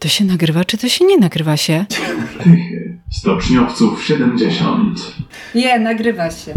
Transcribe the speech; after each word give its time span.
To 0.00 0.08
się 0.08 0.24
nagrywa, 0.24 0.64
czy 0.64 0.78
to 0.78 0.88
się 0.88 1.04
nie 1.04 1.18
nagrywa 1.18 1.56
się? 1.56 1.84
Tychy. 2.44 2.98
Stoczniowców 3.10 4.04
70. 4.04 4.98
Nie, 5.54 5.78
nagrywa 5.78 6.30
się. 6.30 6.54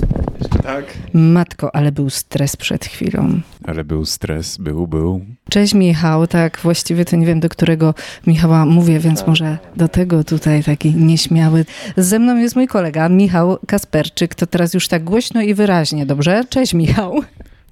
Tak. 0.64 0.86
Matko, 1.14 1.76
ale 1.76 1.92
był 1.92 2.10
stres 2.10 2.56
przed 2.56 2.86
chwilą. 2.86 3.42
Ale 3.64 3.84
był 3.84 4.06
stres, 4.06 4.58
był, 4.58 4.88
był. 4.88 5.26
Cześć 5.50 5.74
Michał, 5.74 6.28
tak 6.28 6.60
właściwie 6.64 7.06
to 7.06 7.16
nie 7.16 7.26
wiem 7.26 7.40
do 7.40 7.50
którego 7.50 7.94
Michała 8.28 8.66
mówię, 8.66 9.00
więc 9.00 9.28
może 9.28 9.58
do 9.76 9.88
tego 9.88 10.24
tutaj 10.24 10.64
taki 10.64 10.96
nieśmiały. 10.96 11.66
Ze 11.98 12.20
mną 12.20 12.38
jest 12.38 12.56
mój 12.56 12.68
kolega 12.68 13.10
Michał 13.10 13.58
Kasperczyk, 13.68 14.36
to 14.36 14.48
teraz 14.48 14.74
już 14.74 14.88
tak 14.88 15.04
głośno 15.04 15.42
i 15.42 15.54
wyraźnie, 15.54 16.06
dobrze? 16.06 16.44
Cześć 16.50 16.74
Michał. 16.74 17.22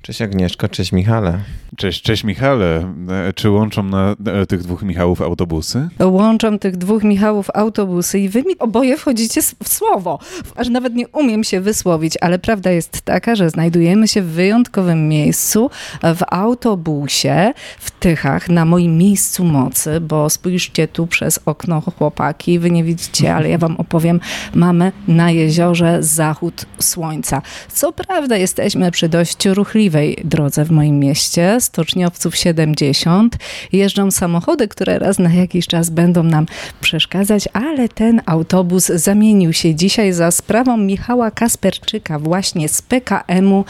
Cześć 0.02 0.22
Agnieszko, 0.22 0.70
cześć 0.70 0.92
Michale. 0.92 1.40
Cześć, 1.78 2.02
cześć 2.02 2.24
Michale. 2.24 2.94
E, 3.28 3.34
Czy 3.34 3.50
łączą 3.50 3.84
na 3.84 4.16
e, 4.26 4.46
tych 4.46 4.62
dwóch 4.64 4.84
Michałów 4.84 5.22
autobusy? 5.22 5.90
Łączą 6.00 6.60
tych 6.60 6.78
dwóch 6.78 7.04
Michałów 7.04 7.50
autobusy 7.54 8.20
i 8.20 8.30
wy 8.30 8.44
mi 8.44 8.60
oboje 8.60 8.98
wchodzicie 8.98 9.42
w 9.64 9.70
słowo. 9.70 10.20
Aż 10.56 10.70
nawet 10.70 10.96
nie 10.96 11.08
umiem 11.08 11.44
się 11.44 11.62
wysłowić, 11.62 12.14
ale 12.22 12.40
prawda 12.40 12.72
jest 12.72 13.02
taka, 13.02 13.36
że 13.36 13.50
znajdujemy 13.50 14.08
się 14.08 14.22
w 14.22 14.26
wyjątkowym 14.26 15.08
miejscu, 15.10 15.70
w 16.04 16.22
autobusie, 16.28 17.54
w 17.80 17.92
Tychach, 17.92 18.50
na 18.50 18.66
moim 18.66 18.98
miejscu 18.98 19.44
mocy, 19.44 20.00
bo 20.02 20.30
spójrzcie 20.30 20.88
tu 20.88 21.08
przez 21.08 21.40
okno 21.46 21.82
chłopaki, 21.82 22.60
wy 22.60 22.72
nie 22.72 22.84
widzicie, 22.84 23.36
ale 23.36 23.50
ja 23.50 23.58
wam 23.58 23.76
opowiem, 23.78 24.20
mamy 24.56 24.92
na 25.08 25.32
jeziorze 25.32 26.04
zachód 26.04 26.66
słońca. 26.80 27.42
Co 27.72 27.92
prawda 27.92 28.38
jesteśmy 28.38 28.92
przy 28.92 29.10
dość 29.10 29.46
ruchliwej 29.46 30.18
drodze 30.24 30.66
w 30.66 30.72
moim 30.72 31.00
mieście, 31.00 31.61
stoczniowców 31.62 32.36
70. 32.36 33.38
Jeżdżą 33.72 34.12
samochody, 34.12 34.68
które 34.68 35.00
raz 35.00 35.20
na 35.20 35.34
jakiś 35.34 35.68
czas 35.68 35.90
będą 35.90 36.24
nam 36.24 36.46
przeszkadzać, 36.82 37.50
ale 37.54 37.90
ten 37.90 38.22
autobus 38.26 38.86
zamienił 38.86 39.54
się 39.54 39.76
dzisiaj 39.76 40.14
za 40.14 40.32
sprawą 40.32 40.78
Michała 40.78 41.32
Kasperczyka 41.32 42.20
właśnie 42.20 42.70
z 42.70 42.82
PKM-u 42.82 43.66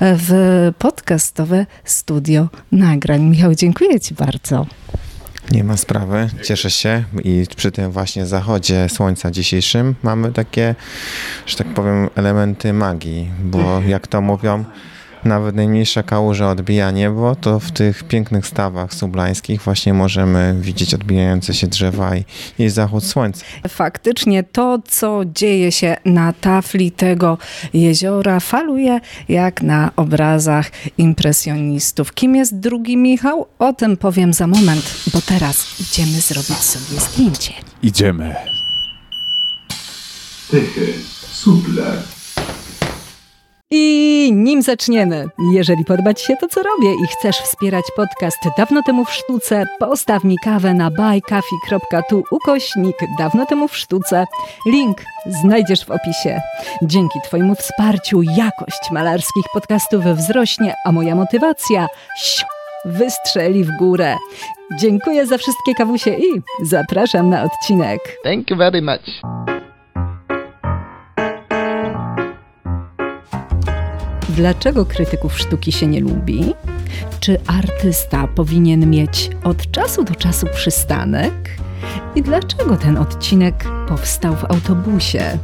w 0.00 0.32
podcastowe 0.78 1.66
studio 1.84 2.48
nagrań. 2.72 3.22
Michał, 3.22 3.54
dziękuję 3.54 4.00
Ci 4.00 4.14
bardzo. 4.14 4.66
Nie 5.50 5.64
ma 5.64 5.76
sprawy, 5.76 6.28
cieszę 6.42 6.70
się 6.70 7.04
i 7.24 7.46
przy 7.56 7.72
tym 7.72 7.90
właśnie 7.90 8.26
zachodzie 8.26 8.88
słońca 8.88 9.30
dzisiejszym 9.30 9.94
mamy 10.02 10.32
takie, 10.32 10.74
że 11.46 11.56
tak 11.56 11.74
powiem, 11.74 12.10
elementy 12.14 12.72
magii, 12.72 13.30
bo 13.44 13.82
jak 13.86 14.06
to 14.06 14.20
mówią, 14.20 14.64
nawet 15.24 15.54
najmniejsza 15.54 16.02
kałuża 16.02 16.50
odbija 16.50 16.90
niebo, 16.90 17.36
to 17.36 17.60
w 17.60 17.70
tych 17.70 18.04
pięknych 18.04 18.46
stawach 18.46 18.94
sublańskich 18.94 19.62
właśnie 19.62 19.94
możemy 19.94 20.56
widzieć 20.60 20.94
odbijające 20.94 21.54
się 21.54 21.66
drzewa 21.66 22.16
i, 22.16 22.24
i 22.58 22.68
zachód 22.68 23.04
słońca. 23.04 23.44
Faktycznie 23.68 24.42
to, 24.42 24.78
co 24.88 25.22
dzieje 25.34 25.72
się 25.72 25.96
na 26.04 26.32
tafli 26.32 26.90
tego 26.90 27.38
jeziora, 27.74 28.40
faluje 28.40 29.00
jak 29.28 29.62
na 29.62 29.90
obrazach 29.96 30.70
impresjonistów. 30.98 32.14
Kim 32.14 32.36
jest 32.36 32.58
drugi 32.58 32.96
Michał? 32.96 33.46
O 33.58 33.72
tym 33.72 33.96
powiem 33.96 34.32
za 34.32 34.46
moment, 34.46 34.94
bo 35.12 35.20
teraz 35.20 35.80
idziemy 35.80 36.20
zrobić 36.20 36.56
sobie 36.56 37.00
zdjęcie. 37.00 37.52
Idziemy. 37.82 38.34
Tychy. 40.50 40.94
Suple. 41.32 42.13
I 43.70 44.30
nim 44.34 44.62
zaczniemy, 44.62 45.26
jeżeli 45.52 45.84
podoba 45.84 46.14
Ci 46.14 46.26
się 46.26 46.36
to, 46.36 46.48
co 46.48 46.62
robię 46.62 46.94
i 47.04 47.06
chcesz 47.06 47.36
wspierać 47.36 47.84
podcast 47.96 48.38
Dawno 48.58 48.82
temu 48.82 49.04
w 49.04 49.12
sztuce, 49.12 49.64
postaw 49.78 50.24
mi 50.24 50.36
kawę 50.44 50.74
na 50.74 50.90
buycoffee.tu 50.90 52.24
ukośnik 52.30 52.96
Dawno 53.18 53.46
temu 53.46 53.68
w 53.68 53.76
sztuce. 53.76 54.26
Link 54.66 54.98
znajdziesz 55.26 55.84
w 55.84 55.90
opisie. 55.90 56.40
Dzięki 56.82 57.18
Twojemu 57.24 57.54
wsparciu 57.54 58.22
jakość 58.22 58.90
malarskich 58.92 59.44
podcastów 59.52 60.04
wzrośnie, 60.04 60.74
a 60.86 60.92
moja 60.92 61.14
motywacja 61.14 61.86
siu, 62.18 62.46
wystrzeli 62.84 63.64
w 63.64 63.70
górę. 63.78 64.16
Dziękuję 64.78 65.26
za 65.26 65.38
wszystkie 65.38 65.74
kawusie 65.74 66.10
i 66.10 66.42
zapraszam 66.62 67.30
na 67.30 67.42
odcinek. 67.42 68.00
Thank 68.24 68.50
you 68.50 68.56
very 68.56 68.82
much. 68.82 69.63
Dlaczego 74.36 74.86
krytyków 74.86 75.38
sztuki 75.38 75.72
się 75.72 75.86
nie 75.86 76.00
lubi? 76.00 76.54
Czy 77.20 77.40
artysta 77.46 78.28
powinien 78.34 78.90
mieć 78.90 79.30
od 79.44 79.70
czasu 79.70 80.04
do 80.04 80.14
czasu 80.14 80.46
przystanek? 80.54 81.32
I 82.14 82.22
dlaczego 82.22 82.76
ten 82.76 82.96
odcinek 82.96 83.64
powstał 83.88 84.36
w 84.36 84.44
autobusie? 84.44 85.38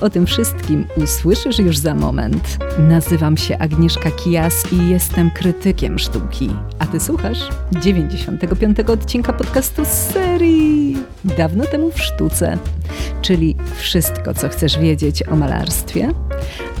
O 0.00 0.10
tym 0.10 0.26
wszystkim 0.26 0.86
usłyszysz 0.96 1.58
już 1.58 1.78
za 1.78 1.94
moment. 1.94 2.58
Nazywam 2.78 3.36
się 3.36 3.58
Agnieszka 3.58 4.10
Kijas 4.10 4.72
i 4.72 4.88
jestem 4.88 5.30
krytykiem 5.30 5.98
sztuki. 5.98 6.50
A 6.78 6.86
ty 6.86 7.00
słuchasz 7.00 7.48
95. 7.72 8.80
odcinka 8.80 9.32
podcastu 9.32 9.84
z 9.84 9.88
serii 9.88 10.96
Dawno 11.24 11.64
temu 11.64 11.90
w 11.90 12.00
sztuce, 12.00 12.58
czyli 13.22 13.56
wszystko, 13.76 14.34
co 14.34 14.48
chcesz 14.48 14.78
wiedzieć 14.78 15.22
o 15.22 15.36
malarstwie, 15.36 16.10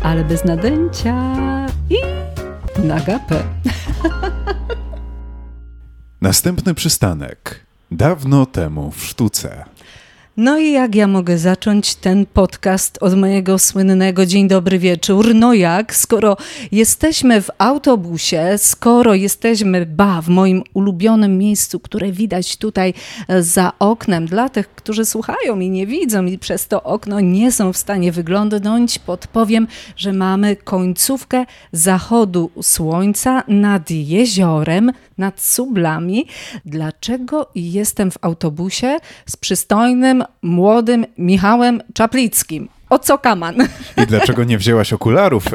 ale 0.02 0.24
bez 0.24 0.44
nadęcia 0.44 1.36
i 1.90 1.96
na 2.86 3.00
gapę. 3.00 3.42
Następny 6.20 6.74
przystanek. 6.74 7.66
Dawno 7.90 8.46
temu 8.46 8.90
w 8.90 9.04
sztuce. 9.04 9.64
No 10.40 10.58
i 10.58 10.72
jak 10.72 10.94
ja 10.94 11.06
mogę 11.06 11.38
zacząć 11.38 11.94
ten 11.94 12.26
podcast 12.26 12.98
od 13.00 13.14
mojego 13.16 13.58
słynnego 13.58 14.26
dzień 14.26 14.48
dobry 14.48 14.78
wieczór? 14.78 15.34
No 15.34 15.54
jak, 15.54 15.94
skoro 15.94 16.36
jesteśmy 16.72 17.42
w 17.42 17.50
autobusie, 17.58 18.54
skoro 18.56 19.14
jesteśmy, 19.14 19.86
ba, 19.86 20.22
w 20.22 20.28
moim 20.28 20.62
ulubionym 20.74 21.38
miejscu, 21.38 21.80
które 21.80 22.12
widać 22.12 22.56
tutaj 22.56 22.94
e, 23.28 23.42
za 23.42 23.72
oknem, 23.78 24.26
dla 24.26 24.48
tych, 24.48 24.68
którzy 24.74 25.04
słuchają 25.04 25.60
i 25.60 25.70
nie 25.70 25.86
widzą 25.86 26.26
i 26.26 26.38
przez 26.38 26.68
to 26.68 26.82
okno 26.82 27.20
nie 27.20 27.52
są 27.52 27.72
w 27.72 27.76
stanie 27.76 28.12
wyglądnąć, 28.12 28.98
podpowiem, 28.98 29.66
że 29.96 30.12
mamy 30.12 30.56
końcówkę 30.56 31.46
zachodu 31.72 32.50
słońca 32.62 33.42
nad 33.48 33.90
jeziorem, 33.90 34.92
nad 35.18 35.40
sublami. 35.40 36.26
Dlaczego 36.64 37.50
jestem 37.54 38.10
w 38.10 38.18
autobusie 38.20 38.96
z 39.26 39.36
przystojnym, 39.36 40.24
młodym 40.42 41.06
Michałem 41.18 41.80
Czaplickim? 41.94 42.68
O 42.90 42.98
co 42.98 43.18
kaman? 43.18 43.54
I 44.02 44.06
dlaczego 44.06 44.44
nie 44.44 44.58
wzięłaś 44.58 44.92
okularów? 44.92 45.46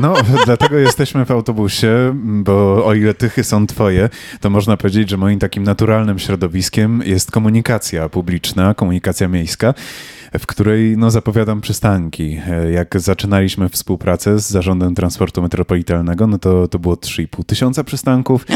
no, 0.00 0.14
dlatego 0.46 0.78
jesteśmy 0.78 1.24
w 1.24 1.30
autobusie, 1.30 2.12
bo 2.14 2.86
o 2.86 2.94
ile 2.94 3.14
tychy 3.14 3.44
są 3.44 3.66
twoje, 3.66 4.08
to 4.40 4.50
można 4.50 4.76
powiedzieć, 4.76 5.10
że 5.10 5.16
moim 5.16 5.38
takim 5.38 5.64
naturalnym 5.64 6.18
środowiskiem 6.18 7.02
jest 7.04 7.30
komunikacja 7.30 8.08
publiczna, 8.08 8.74
komunikacja 8.74 9.28
miejska 9.28 9.74
w 10.38 10.46
której 10.46 10.96
no, 10.96 11.10
zapowiadam 11.10 11.60
przystanki. 11.60 12.40
Jak 12.72 13.00
zaczynaliśmy 13.00 13.68
współpracę 13.68 14.38
z 14.38 14.50
Zarządem 14.50 14.94
Transportu 14.94 15.42
Metropolitalnego, 15.42 16.26
no 16.26 16.38
to, 16.38 16.68
to 16.68 16.78
było 16.78 16.94
3,5 16.94 17.44
tysiąca 17.44 17.84
przystanków, 17.84 18.46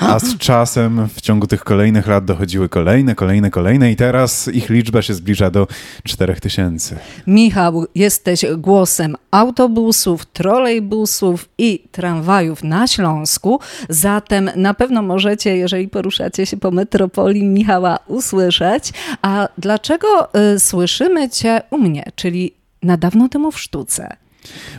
a 0.00 0.18
z 0.18 0.36
czasem 0.38 1.08
w 1.08 1.20
ciągu 1.20 1.46
tych 1.46 1.64
kolejnych 1.64 2.06
lat 2.06 2.24
dochodziły 2.24 2.68
kolejne, 2.68 3.14
kolejne, 3.14 3.50
kolejne 3.50 3.92
i 3.92 3.96
teraz 3.96 4.48
ich 4.48 4.70
liczba 4.70 5.02
się 5.02 5.14
zbliża 5.14 5.50
do 5.50 5.66
4 6.04 6.34
tysięcy. 6.34 6.96
Michał, 7.26 7.86
jesteś 7.94 8.44
głosem 8.56 9.16
autobusów, 9.30 10.26
trolejbusów 10.26 11.48
i 11.58 11.82
tramwajów 11.92 12.64
na 12.64 12.86
Śląsku, 12.86 13.60
zatem 13.88 14.50
na 14.56 14.74
pewno 14.74 15.02
możecie, 15.02 15.56
jeżeli 15.56 15.88
poruszacie 15.88 16.46
się 16.46 16.56
po 16.56 16.70
metropolii 16.70 17.44
Michała, 17.44 17.98
usłyszeć. 18.06 18.92
A 19.22 19.48
dlaczego 19.58 20.28
y, 20.54 20.60
słyszymy 20.60 21.21
Cię 21.28 21.60
u 21.70 21.78
mnie, 21.78 22.04
czyli 22.14 22.54
na 22.82 22.96
dawno 22.96 23.28
temu 23.28 23.52
w 23.52 23.60
sztuce? 23.60 24.16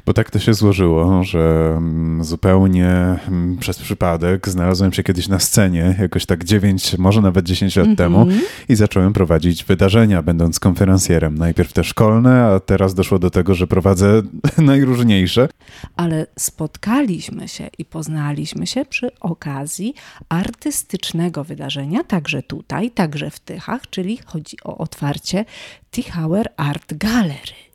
Bo 0.05 0.13
tak 0.13 0.31
to 0.31 0.39
się 0.39 0.53
złożyło, 0.53 1.23
że 1.23 1.73
mm, 1.77 2.23
zupełnie 2.23 2.89
mm, 3.27 3.57
przez 3.57 3.79
przypadek 3.79 4.49
znalazłem 4.49 4.93
się 4.93 5.03
kiedyś 5.03 5.27
na 5.27 5.39
scenie, 5.39 5.95
jakoś 5.99 6.25
tak 6.25 6.43
9, 6.43 6.97
może 6.97 7.21
nawet 7.21 7.45
10 7.45 7.75
lat 7.75 7.87
temu 7.97 8.27
i 8.69 8.75
zacząłem 8.75 9.13
prowadzić 9.13 9.63
wydarzenia, 9.63 10.21
będąc 10.21 10.59
konferencjerem. 10.59 11.37
Najpierw 11.37 11.73
te 11.73 11.83
szkolne, 11.83 12.45
a 12.45 12.59
teraz 12.59 12.93
doszło 12.93 13.19
do 13.19 13.29
tego, 13.29 13.55
że 13.55 13.67
prowadzę 13.67 14.21
najróżniejsze. 14.57 15.49
ale 15.95 16.27
spotkaliśmy 16.39 17.47
się 17.47 17.69
i 17.77 17.85
poznaliśmy 17.85 18.67
się 18.67 18.85
przy 18.85 19.19
okazji 19.19 19.93
artystycznego 20.29 21.43
wydarzenia, 21.43 22.03
także 22.03 22.43
tutaj, 22.43 22.91
także 22.91 23.29
w 23.29 23.39
Tychach, 23.39 23.89
czyli 23.89 24.19
chodzi 24.25 24.57
o 24.63 24.77
otwarcie 24.77 25.45
Tichauer 25.91 26.49
Art 26.57 26.93
Gallery. 26.93 27.72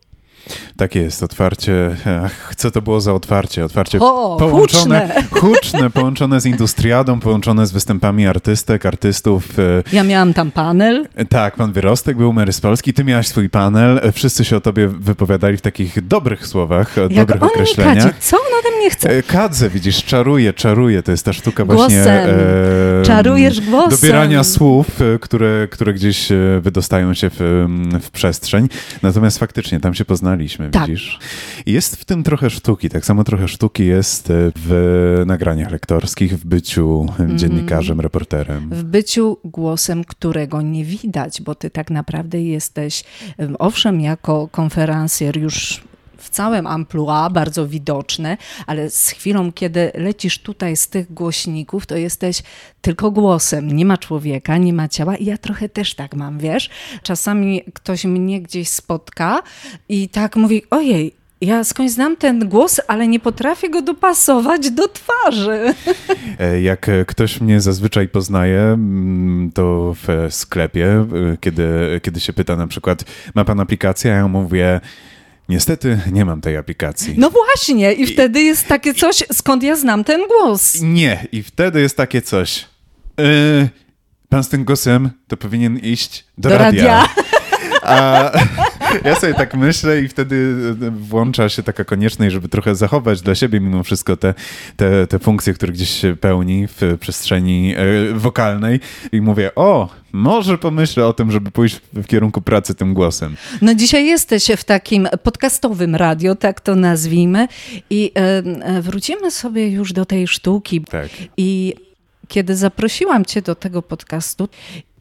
Takie 0.77 1.01
jest 1.01 1.23
otwarcie. 1.23 1.97
Ach, 2.25 2.55
co 2.57 2.71
to 2.71 2.83
było 2.83 3.01
za 3.01 3.13
otwarcie? 3.15 3.65
Otwarcie 3.65 3.99
O, 4.01 4.37
połączone, 4.41 5.09
huczne. 5.31 5.41
huczne, 5.41 5.91
połączone 5.91 6.41
z 6.41 6.47
industriadą, 6.47 7.21
połączone 7.21 7.67
z 7.67 7.73
występami 7.73 8.27
artystek, 8.27 8.87
artystów. 8.87 9.59
e, 9.59 9.63
Ja 9.93 10.05
miałam 10.05 10.35
tam 10.35 10.51
panel. 10.51 11.09
Tak, 11.29 11.57
pan 11.57 11.73
Wyrostek 11.73 12.17
był 12.17 12.33
Mary 12.33 12.53
z 12.53 12.61
Polski, 12.61 12.93
ty 12.95 13.05
miałaś 13.05 13.27
swój 13.29 13.51
panel, 13.51 14.01
e, 14.03 14.13
wszyscy 14.13 14.45
się 14.45 14.57
o 14.57 14.61
tobie 14.61 14.89
wypowiadali 14.89 15.57
w 15.57 15.61
takich 15.61 16.07
dobrych 16.07 16.47
słowach, 16.47 16.99
e, 16.99 17.01
Jak 17.01 17.11
dobrych 17.29 17.43
on 17.43 17.49
mi 17.49 17.55
kadzi, 17.55 17.73
określeniach. 17.73 18.19
co 18.21 18.37
on 18.37 18.43
ode 18.61 18.77
mnie 18.79 18.91
chce? 18.91 19.11
E, 19.11 19.23
Kadze, 19.23 19.71
widzisz, 19.71 20.05
czaruje, 20.05 20.53
czaruje, 20.53 21.03
to 21.03 21.11
jest 21.11 21.25
ta 21.25 21.33
sztuka 21.33 21.65
właśnie... 21.65 21.97
Głosem. 21.97 22.29
e, 22.31 23.03
Czarujesz 23.05 23.61
głosem. 23.61 23.91
Dobierania 23.91 24.45
słów, 24.45 24.87
e, 25.01 25.19
które, 25.19 25.69
które 25.71 25.95
gdzieś 25.95 26.33
e, 26.33 26.37
wydostają 26.63 27.15
się 27.15 27.31
w, 27.31 27.41
m, 27.43 28.01
w 28.03 28.11
przestrzeń. 28.11 28.69
Natomiast 29.03 29.39
faktycznie 29.39 29.81
tam 29.81 29.95
się 29.95 30.05
poznaliśmy, 30.39 30.71
Tak. 30.71 30.87
widzisz. 30.87 31.19
Jest 31.67 31.97
w 31.97 32.05
tym 32.05 32.23
trochę 32.23 32.51
sztuki. 32.51 32.89
Tak 32.89 33.05
samo 33.05 33.25
trochę 33.25 33.49
sztuki 33.49 33.87
jest 33.87 34.31
e, 34.31 34.35
w 34.57 35.23
nagraniach 35.27 35.71
lektorskich, 35.71 36.39
w 36.39 36.47
byciu 36.47 37.07
e, 37.21 37.37
dziennikarzem, 37.37 38.01
reporterem. 38.01 38.71
w 38.71 38.85
byciu 38.85 39.39
głosem, 39.45 40.05
którego 40.05 40.63
nie 40.63 40.85
widać, 40.85 41.43
bo 41.43 41.55
ty 41.55 41.71
tak 41.71 41.91
naprawdę 41.91 42.43
jesteś, 42.43 43.05
em, 43.39 43.57
owszem, 43.59 44.01
jako 44.01 44.49
konferencjer 44.49 45.39
już 45.39 45.81
w 46.29 46.31
całym 46.31 46.67
amplua, 46.67 47.31
bardzo 47.31 47.67
widoczny, 47.69 48.37
ale 48.67 48.91
z 48.91 49.09
chwilą, 49.09 49.53
kiedy 49.53 49.91
lecisz 49.95 50.39
tutaj 50.39 50.77
z 50.77 50.89
tych 50.89 51.13
głośników, 51.13 51.87
to 51.87 51.97
jesteś 51.97 52.43
tylko 52.81 53.11
głosem. 53.11 53.67
Nie 53.77 53.85
ma 53.85 53.97
człowieka, 53.97 54.57
nie 54.57 54.73
ma 54.73 54.89
ciała 54.89 55.17
i 55.17 55.25
ja 55.25 55.39
trochę 55.39 55.69
też 55.69 55.95
tak 55.95 56.15
mam, 56.15 56.39
wiesz? 56.39 56.71
Czasami 57.03 57.63
ktoś 57.75 58.05
mnie 58.05 58.41
gdzieś 58.43 58.69
spotka 58.69 59.43
i 59.89 60.09
tak 60.09 60.37
mówi, 60.37 60.63
ojej, 60.71 61.15
ja 61.41 61.65
skądś 61.65 61.93
znam 61.93 62.17
ten 62.17 62.49
głos, 62.49 62.81
ale 62.89 63.09
nie 63.09 63.21
potrafię 63.21 63.71
go 63.71 63.83
dopasować 63.83 64.71
do 64.71 64.89
twarzy. 64.89 65.75
E, 66.39 66.61
Jak 66.63 66.91
ktoś 67.07 67.41
mnie 67.41 67.61
zazwyczaj 67.61 68.09
poznaje, 68.09 68.61
mm, 68.61 69.51
to 69.55 69.95
w 70.03 70.27
sklepie, 70.31 70.87
e, 70.87 71.07
kiedy, 71.41 71.69
kiedy 72.03 72.21
się 72.21 72.33
pyta 72.33 72.57
na 72.57 72.67
przykład, 72.67 73.05
ma 73.35 73.45
pan 73.45 73.61
aplikację, 73.61 74.11
ja 74.11 74.29
mówię, 74.29 74.81
niestety 75.49 76.01
nie 76.13 76.25
mam 76.25 76.41
tej 76.41 76.57
aplikacji. 76.57 77.15
No 77.19 77.31
właśnie, 77.31 77.93
i 77.93 78.07
wtedy 78.07 78.43
jest 78.43 78.67
takie 78.67 78.95
coś, 78.95 79.25
skąd 79.33 79.63
ja 79.63 79.77
znam 79.77 80.05
ten 80.05 80.21
głos. 80.29 80.81
Nie, 80.83 81.27
i 81.33 81.43
wtedy 81.43 81.81
jest 81.81 81.97
takie 81.97 82.23
coś. 82.23 82.67
E, 83.21 83.69
pan 84.29 84.45
z 84.45 84.49
tym 84.49 84.65
głosem 84.65 85.11
to 85.29 85.37
powinien 85.37 85.79
iść 85.79 86.25
do, 86.39 86.49
Do 86.49 86.59
radia. 86.59 86.85
radia. 86.85 87.09
A 87.89 88.31
ja 89.09 89.15
sobie 89.15 89.35
tak 89.35 89.55
myślę 89.55 90.01
i 90.01 90.09
wtedy 90.09 90.55
włącza 90.91 91.49
się 91.49 91.63
taka 91.63 91.85
konieczność, 91.85 92.33
żeby 92.33 92.49
trochę 92.49 92.75
zachować 92.75 93.23
dla 93.23 93.35
siebie 93.35 93.61
mimo 93.61 93.83
wszystko 93.83 94.17
te, 94.17 94.35
te, 94.77 95.07
te 95.07 95.19
funkcje, 95.19 95.55
które 95.55 95.73
gdzieś 95.73 95.91
się 95.91 96.17
pełni 96.17 96.67
w 96.67 96.97
przestrzeni 97.01 97.75
e, 97.77 98.15
wokalnej 98.15 98.81
i 99.13 99.21
mówię, 99.21 99.55
o, 99.55 99.89
może 100.13 100.59
pomyślę 100.59 101.07
o 101.07 101.13
tym, 101.13 101.33
żeby 101.33 101.51
pójść 101.51 101.81
w 101.93 102.07
kierunku 102.07 102.41
pracy 102.41 102.75
tym 102.75 102.95
głosem. 102.95 103.37
No 103.63 103.75
dzisiaj 103.75 104.07
jesteś 104.07 104.47
w 104.57 104.65
takim 104.65 105.09
podcastowym 105.23 105.95
radio, 105.95 106.35
tak 106.35 106.61
to 106.61 106.75
nazwijmy, 106.75 107.49
i 107.91 108.13
e, 108.17 108.21
e, 108.21 108.83
wrócimy 108.83 109.31
sobie 109.31 109.69
już 109.69 109.93
do 109.93 110.05
tej 110.05 110.29
sztuki. 110.29 110.81
Tak. 110.81 111.09
I 111.37 111.75
kiedy 112.29 112.57
zaprosiłam 112.57 113.25
Cię 113.25 113.43
do 113.43 113.55
tego 113.55 113.83
podcastu, 113.83 114.49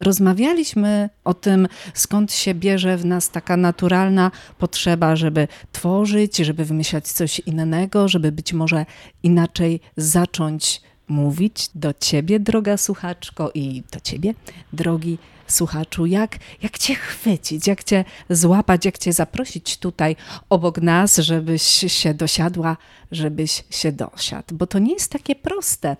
rozmawialiśmy 0.01 1.09
o 1.23 1.33
tym, 1.33 1.67
skąd 1.93 2.33
się 2.33 2.53
bierze 2.53 2.97
w 2.97 3.05
nas 3.05 3.29
taka 3.29 3.57
naturalna 3.57 4.31
potrzeba, 4.57 5.15
żeby 5.15 5.47
tworzyć, 5.71 6.37
żeby 6.37 6.65
wymyślać 6.65 7.07
coś 7.07 7.39
innego, 7.39 8.07
żeby 8.07 8.31
być 8.31 8.53
może 8.53 8.85
inaczej 9.23 9.79
zacząć 9.97 10.81
mówić. 11.07 11.69
Do 11.75 11.93
Ciebie, 11.93 12.39
droga 12.39 12.77
słuchaczko, 12.77 13.51
i 13.53 13.83
do 13.91 13.99
Ciebie, 13.99 14.33
drogi 14.73 15.17
słuchaczu, 15.47 16.05
jak, 16.05 16.37
jak 16.61 16.77
Cię 16.77 16.95
chwycić, 16.95 17.67
jak 17.67 17.83
Cię 17.83 18.05
złapać, 18.29 18.85
jak 18.85 18.97
Cię 18.97 19.13
zaprosić 19.13 19.77
tutaj 19.77 20.15
obok 20.49 20.81
nas, 20.81 21.17
żebyś 21.17 21.63
się 21.93 22.13
dosiadła, 22.13 22.77
żebyś 23.11 23.63
się 23.69 23.91
dosiadł, 23.91 24.55
bo 24.55 24.67
to 24.67 24.79
nie 24.79 24.93
jest 24.93 25.11
takie 25.11 25.35
proste 25.35 25.97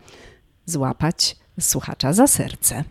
złapać 0.68 1.36
słuchacza 1.60 2.14
za 2.14 2.28
serce. 2.28 2.84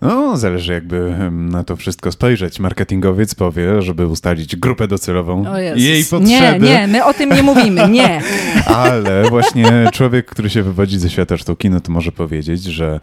No, 0.00 0.36
zależy 0.36 0.72
jakby 0.72 1.16
na 1.30 1.64
to 1.64 1.76
wszystko 1.76 2.12
spojrzeć. 2.12 2.60
Marketingowiec 2.60 3.34
powie, 3.34 3.82
żeby 3.82 4.06
ustalić 4.06 4.56
grupę 4.56 4.88
docelową 4.88 5.44
i 5.76 5.82
jej 5.82 5.98
Nie, 5.98 6.04
potrzeby. 6.10 6.66
nie, 6.66 6.86
my 6.86 7.04
o 7.04 7.14
tym 7.14 7.30
nie 7.30 7.42
mówimy, 7.42 7.88
nie. 7.88 8.22
Ale 8.66 9.28
właśnie 9.30 9.88
człowiek, 9.92 10.26
który 10.26 10.50
się 10.50 10.62
wywodzi 10.62 10.98
ze 10.98 11.10
świata 11.10 11.36
sztuki, 11.36 11.70
no 11.70 11.80
to 11.80 11.92
może 11.92 12.12
powiedzieć, 12.12 12.62
że 12.64 13.00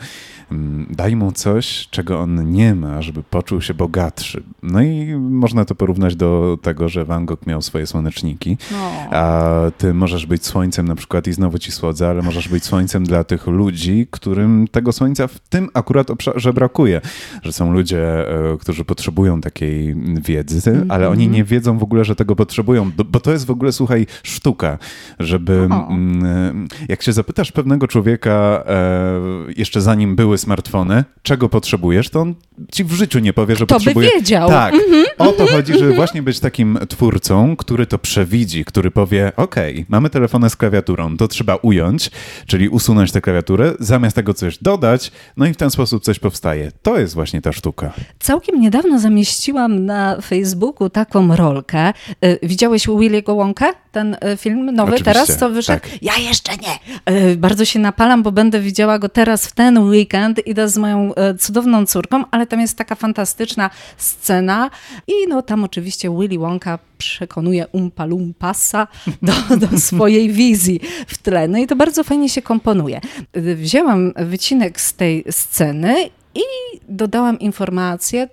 daj 0.90 1.16
mu 1.16 1.32
coś, 1.32 1.88
czego 1.92 2.20
on 2.20 2.52
nie 2.52 2.76
ma, 2.76 3.02
żeby 3.02 3.24
poczuł 3.24 3.62
się 3.62 3.74
bogatszy. 3.74 4.44
No 4.64 4.82
i 4.82 5.16
można 5.16 5.66
to 5.66 5.76
porównać 5.76 6.16
do 6.16 6.58
tego, 6.62 6.90
że 6.90 7.06
Van 7.06 7.26
Gogh 7.26 7.48
miał 7.48 7.62
swoje 7.62 7.88
słoneczniki, 7.88 8.58
No. 8.72 8.78
a 9.18 9.52
ty 9.78 9.94
możesz 9.94 10.26
być 10.26 10.46
słońcem 10.46 10.88
na 10.88 10.96
przykład 10.96 11.28
i 11.28 11.34
znowu 11.34 11.60
ci 11.60 11.72
słodzę, 11.72 12.10
ale 12.10 12.22
możesz 12.22 12.48
być 12.50 12.64
słońcem 12.66 13.04
dla 13.04 13.24
tych 13.24 13.48
ludzi, 13.48 14.08
którym 14.12 14.68
tego 14.68 14.92
słońca 14.92 15.28
w 15.28 15.40
tym 15.40 15.70
akurat 15.74 16.10
obszarze 16.12 16.54
brakuje. 16.54 17.02
Że 17.44 17.52
są 17.54 17.74
ludzie, 17.74 18.30
e, 18.54 18.58
którzy 18.58 18.86
potrzebują 18.86 19.42
takiej 19.42 19.96
wiedzy, 20.22 20.86
ale 20.90 21.10
oni 21.10 21.28
nie 21.28 21.44
wiedzą 21.44 21.78
w 21.78 21.84
ogóle, 21.84 22.06
że 22.06 22.16
tego 22.16 22.36
potrzebują, 22.36 22.92
bo- 23.10 23.20
to 23.20 23.32
jest 23.32 23.46
w 23.46 23.52
ogóle, 23.52 23.72
słuchaj, 23.72 24.08
sztuka, 24.24 24.78
żeby 25.20 25.68
O. 25.72 25.88
mm, 25.90 26.68
jak 26.90 27.02
się 27.04 27.14
zapytasz 27.14 27.52
pewnego 27.52 27.88
człowieka 27.88 28.64
e, 28.68 29.22
jeszcze 29.58 29.82
zanim 29.82 30.16
były 30.16 30.35
smartfony, 30.38 31.04
czego 31.24 31.50
potrzebujesz, 31.50 32.10
to 32.10 32.22
on 32.22 32.36
ci 32.72 32.84
w 32.84 32.92
życiu 32.94 33.20
nie 33.20 33.34
powie, 33.34 33.56
że 33.56 33.66
Kto 33.66 33.76
by 33.76 33.80
potrzebuje... 33.80 34.10
wiedział? 34.16 34.50
Tak, 34.50 34.74
o 35.18 35.28
to 35.32 35.48
chodzi, 35.48 35.74
żeby 35.80 35.94
właśnie 35.94 36.22
być 36.24 36.40
takim 36.40 36.80
twórcą, 36.90 37.56
który 37.56 37.86
to 37.86 37.98
przewidzi, 38.00 38.66
który 38.66 38.92
powie, 38.92 39.32
okej, 39.38 39.86
mamy 39.90 40.10
telefony 40.10 40.50
z 40.50 40.56
klawiaturą, 40.56 41.18
to 41.18 41.28
trzeba 41.28 41.56
ująć, 41.56 42.12
czyli 42.48 42.70
usunąć 42.70 43.12
tę 43.12 43.22
klawiaturę, 43.22 43.74
zamiast 43.80 44.16
tego 44.16 44.34
coś 44.34 44.58
dodać, 44.58 45.12
no 45.38 45.46
i 45.46 45.54
w 45.54 45.58
ten 45.58 45.70
sposób 45.70 46.04
coś 46.04 46.20
powstaje. 46.20 46.72
To 46.82 47.00
jest 47.00 47.14
właśnie 47.14 47.42
ta 47.42 47.52
sztuka. 47.52 47.94
Całkiem 48.20 48.62
niedawno 48.62 49.00
zamieściłam 49.00 49.86
na 49.86 50.22
Facebooku 50.22 50.90
taką 50.90 51.36
rolkę. 51.36 51.94
Y, 52.26 52.40
Widziałeś 52.44 52.88
Willy'ego 52.88 53.36
Wonka? 53.36 53.74
Ten 53.92 54.14
y, 54.14 54.38
film 54.38 54.66
nowy 54.66 54.82
Oczywiście, 54.94 55.14
teraz, 55.14 55.38
co 55.38 55.50
wyszedł? 55.50 55.80
tak. 55.82 55.90
Ja 56.04 56.18
jeszcze 56.18 56.52
nie. 56.58 57.16
Y, 57.32 57.38
Bardzo 57.38 57.66
się 57.66 57.80
napalam, 57.80 58.24
bo 58.24 58.32
będę 58.32 58.60
widziała 58.60 59.00
go 59.00 59.10
teraz 59.10 59.48
w 59.48 59.54
ten 59.54 59.78
weekend. 59.78 60.25
Idę 60.46 60.70
z 60.70 60.78
moją 60.78 61.12
y, 61.12 61.38
cudowną 61.38 61.86
córką, 61.86 62.24
ale 62.32 62.48
tam 62.48 62.60
jest 62.60 62.78
taka 62.78 62.96
fantastyczna 62.96 63.70
scena 63.98 64.70
i 65.08 65.28
no 65.28 65.42
tam 65.42 65.64
oczywiście 65.64 66.10
Willy 66.10 66.40
Wonka 66.40 66.80
przekonuje 66.98 67.68
Umpa 67.68 68.06
Lumpasa 68.06 68.88
do, 69.22 69.58
do 69.58 69.80
swojej 69.88 70.30
wizji 70.30 70.80
w 71.08 71.18
tle. 71.18 71.48
No 71.48 71.58
i 71.58 71.68
to 71.68 71.76
bardzo 71.76 72.04
fajnie 72.04 72.30
się 72.30 72.42
komponuje. 72.42 73.02
Wzięłam 73.34 74.14
wycinek 74.16 74.82
z 74.82 74.94
tej 74.94 75.24
sceny 75.32 75.96
i 76.36 76.42
dodałam 76.90 77.40
informację, 77.40 78.30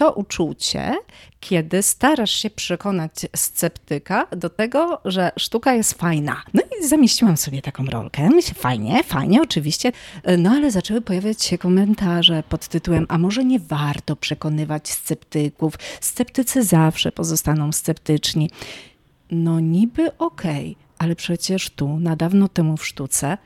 to 0.00 0.12
uczucie, 0.12 0.96
kiedy 1.40 1.82
starasz 1.82 2.30
się 2.30 2.50
przekonać 2.50 3.12
sceptyka 3.36 4.26
do 4.26 4.50
tego, 4.50 5.00
że 5.04 5.32
sztuka 5.36 5.74
jest 5.74 5.94
fajna. 5.94 6.42
No 6.54 6.62
i 6.80 6.88
zamieściłam 6.88 7.36
sobie 7.36 7.62
taką 7.62 7.84
rolkę. 7.84 8.30
Myślę, 8.30 8.54
fajnie, 8.54 9.04
fajnie, 9.04 9.42
oczywiście. 9.42 9.92
No 10.38 10.50
ale 10.50 10.70
zaczęły 10.70 11.00
pojawiać 11.00 11.42
się 11.42 11.58
komentarze 11.58 12.42
pod 12.48 12.68
tytułem, 12.68 13.06
a 13.08 13.18
może 13.18 13.44
nie 13.44 13.58
warto 13.58 14.16
przekonywać 14.16 14.88
sceptyków? 14.88 15.74
Sceptycy 16.00 16.64
zawsze 16.64 17.12
pozostaną 17.12 17.72
sceptyczni. 17.72 18.50
No 19.30 19.60
niby 19.60 20.16
okej, 20.18 20.76
ale 20.98 21.16
przecież 21.16 21.70
tu, 21.70 21.98
na 21.98 22.16
dawno 22.16 22.48
temu 22.48 22.76
w 22.76 22.86
sztuce, 22.86 23.38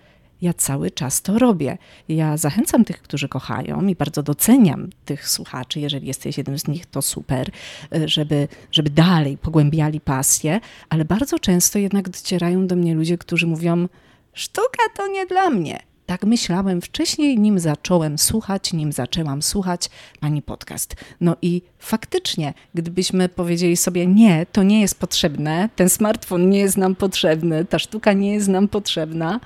ja 0.45 0.55
cały 0.55 0.91
czas 0.91 1.23
to 1.23 1.39
robię. 1.39 1.79
Ja 2.09 2.37
zachęcam 2.37 2.85
tych, 2.85 3.03
którzy 3.03 3.29
kochają 3.29 3.87
i 3.87 3.95
bardzo 3.95 4.23
doceniam 4.23 4.91
tych 5.05 5.29
słuchaczy. 5.29 5.81
Jeżeli 5.81 6.07
jesteś 6.07 6.39
jednym 6.39 6.59
z 6.59 6.69
nich, 6.69 6.87
to 6.87 7.03
super, 7.03 7.51
y, 7.95 8.09
żeby, 8.09 8.49
żeby 8.73 8.91
dalej 8.91 9.39
pogłębiali 9.39 10.01
pasję, 10.01 10.61
ale 10.89 11.05
bardzo 11.05 11.39
często 11.39 11.79
jednak 11.79 12.09
docierają 12.09 12.67
do 12.67 12.77
mnie 12.77 12.95
ludzie, 12.95 13.19
którzy 13.19 13.47
mówią: 13.47 13.89
Sztuka 14.33 14.83
to 14.97 15.07
nie 15.07 15.27
dla 15.27 15.51
mnie. 15.51 15.79
Tak 16.07 16.25
myślałem 16.25 16.81
wcześniej, 16.81 17.39
nim 17.39 17.59
zacząłem 17.59 18.19
słuchać, 18.19 18.73
nim 18.73 18.93
zaczęłam 18.93 19.43
słuchać 19.43 19.91
pani 20.21 20.43
podcast. 20.43 20.97
No 21.21 21.37
i 21.43 21.63
faktycznie, 21.79 22.55
gdybyśmy 22.75 23.29
powiedzieli 23.29 23.77
sobie, 23.77 24.07
nie, 24.07 24.47
to 24.53 24.63
nie 24.63 24.81
jest 24.81 25.01
potrzebne, 25.01 25.69
ten 25.77 25.89
smartfon 25.89 26.51
nie 26.51 26.59
jest 26.59 26.77
nam 26.77 26.95
potrzebny, 26.95 27.65
ta 27.65 27.79
sztuka 27.79 28.13
nie 28.13 28.33
jest 28.33 28.49
nam 28.49 28.69
potrzebna, 28.69 29.41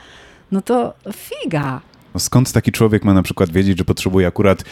no 0.53 0.63
to 0.63 0.95
figa. 1.13 1.81
No 2.15 2.21
skąd 2.21 2.53
taki 2.53 2.73
człowiek 2.73 3.05
ma 3.05 3.15
na 3.15 3.23
przykład 3.23 3.51
wiedzieć, 3.51 3.79
że 3.79 3.85
potrzebuje 3.85 4.27
akurat 4.27 4.65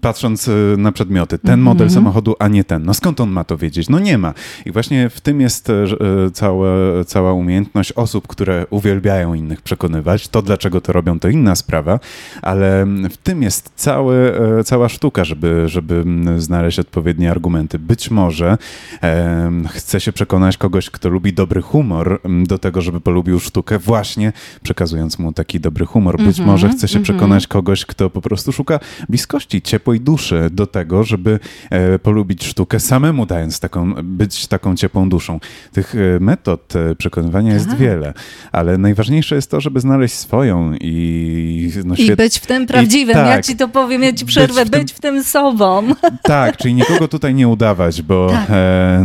patrząc 0.00 0.48
y, 0.48 0.74
na 0.78 0.92
przedmioty, 0.92 1.38
ten 1.38 1.50
Mhm. 1.50 1.62
model 1.62 1.90
samochodu, 1.90 2.34
a 2.38 2.48
nie 2.48 2.64
ten. 2.64 2.84
No 2.84 2.94
skąd 2.94 3.20
on 3.20 3.30
ma 3.30 3.44
to 3.44 3.56
wiedzieć? 3.56 3.88
No 3.88 3.98
nie 3.98 4.18
ma. 4.18 4.34
I 4.66 4.72
właśnie 4.72 5.08
w 5.10 5.20
tym 5.20 5.40
jest 5.40 5.70
e, 5.70 5.86
że, 5.86 5.96
e, 6.26 6.30
całe, 6.30 7.04
cała 7.04 7.32
umiejętność 7.32 7.92
osób, 7.92 8.26
które 8.26 8.66
uwielbiają 8.70 9.34
innych 9.34 9.62
przekonywać. 9.62 10.28
To, 10.28 10.42
dlaczego 10.42 10.80
to 10.80 10.92
robią, 10.92 11.18
to 11.18 11.28
inna 11.28 11.54
sprawa, 11.54 12.00
ale 12.42 12.86
w 13.10 13.16
tym 13.16 13.42
jest 13.42 13.70
cały, 13.76 14.32
e, 14.60 14.64
cała 14.64 14.88
sztuka, 14.88 15.24
żeby, 15.24 15.68
żeby 15.68 15.94
mm, 15.94 16.40
znaleźć 16.40 16.78
odpowiednie 16.78 17.30
argumenty. 17.30 17.78
Być 17.78 18.10
może 18.10 18.58
em, 19.00 19.68
chce 19.68 20.00
się 20.00 20.12
przekonać 20.12 20.56
kogoś, 20.56 20.90
kto 20.90 21.08
lubi 21.08 21.32
dobry 21.32 21.62
humor, 21.62 22.20
do 22.46 22.58
tego, 22.58 22.80
żeby 22.80 23.00
polubił 23.00 23.40
sztukę, 23.40 23.78
właśnie 23.78 24.32
przekazując 24.62 25.18
mu 25.18 25.32
taki 25.32 25.60
dobry 25.60 25.86
humor. 25.86 26.16
Być 26.16 26.38
Mhm, 26.38 26.48
może 26.48 26.68
chce 26.68 26.88
się 26.88 26.98
mhm. 26.98 27.02
przekonać 27.04 27.46
kogoś, 27.46 27.84
kto 27.84 28.10
po 28.10 28.20
prostu 28.20 28.52
szuka 28.52 28.80
bliskości, 29.08 29.51
ciepłej 29.60 30.00
duszy 30.00 30.48
do 30.52 30.66
tego, 30.66 31.04
żeby 31.04 31.38
e, 31.70 31.98
polubić 31.98 32.44
sztukę, 32.44 32.80
samemu 32.80 33.26
dając 33.26 33.60
taką, 33.60 33.94
być 34.02 34.46
taką 34.46 34.76
ciepłą 34.76 35.08
duszą. 35.08 35.40
Tych 35.72 35.94
e, 35.94 35.98
metod 36.20 36.76
e, 36.76 36.94
przekonywania 36.94 37.54
jest 37.54 37.68
Tak. 37.68 37.78
wiele, 37.78 38.14
ale 38.52 38.78
najważniejsze 38.78 39.34
jest 39.34 39.50
to, 39.50 39.60
żeby 39.60 39.80
znaleźć 39.80 40.14
swoją 40.14 40.74
i 40.80 41.72
no, 41.84 41.94
I 41.94 42.16
być 42.16 42.38
w 42.38 42.46
tym 42.46 42.66
prawdziwym. 42.66 43.14
tak. 43.14 43.26
Ja 43.26 43.42
ci 43.42 43.56
to 43.56 43.68
powiem, 43.68 44.02
ja 44.02 44.12
ci 44.12 44.26
przerwę. 44.26 44.64
w 44.64 44.70
Być 44.70 44.88
tym- 44.92 44.96
w 44.96 45.00
tym, 45.00 45.24
sobą. 45.24 45.82
Tak, 46.22 46.56
czyli 46.56 46.74
nikogo 46.74 47.08
tutaj 47.08 47.34
nie 47.34 47.48
udawać, 47.48 48.02
bo 48.02 48.28
Tak. 48.30 48.46
e, 48.50 49.04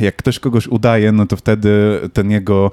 jak 0.00 0.16
ktoś 0.16 0.38
kogoś 0.38 0.66
udaje, 0.66 1.12
no 1.12 1.26
to 1.26 1.36
wtedy 1.36 1.70
ten 2.12 2.30
jego... 2.30 2.70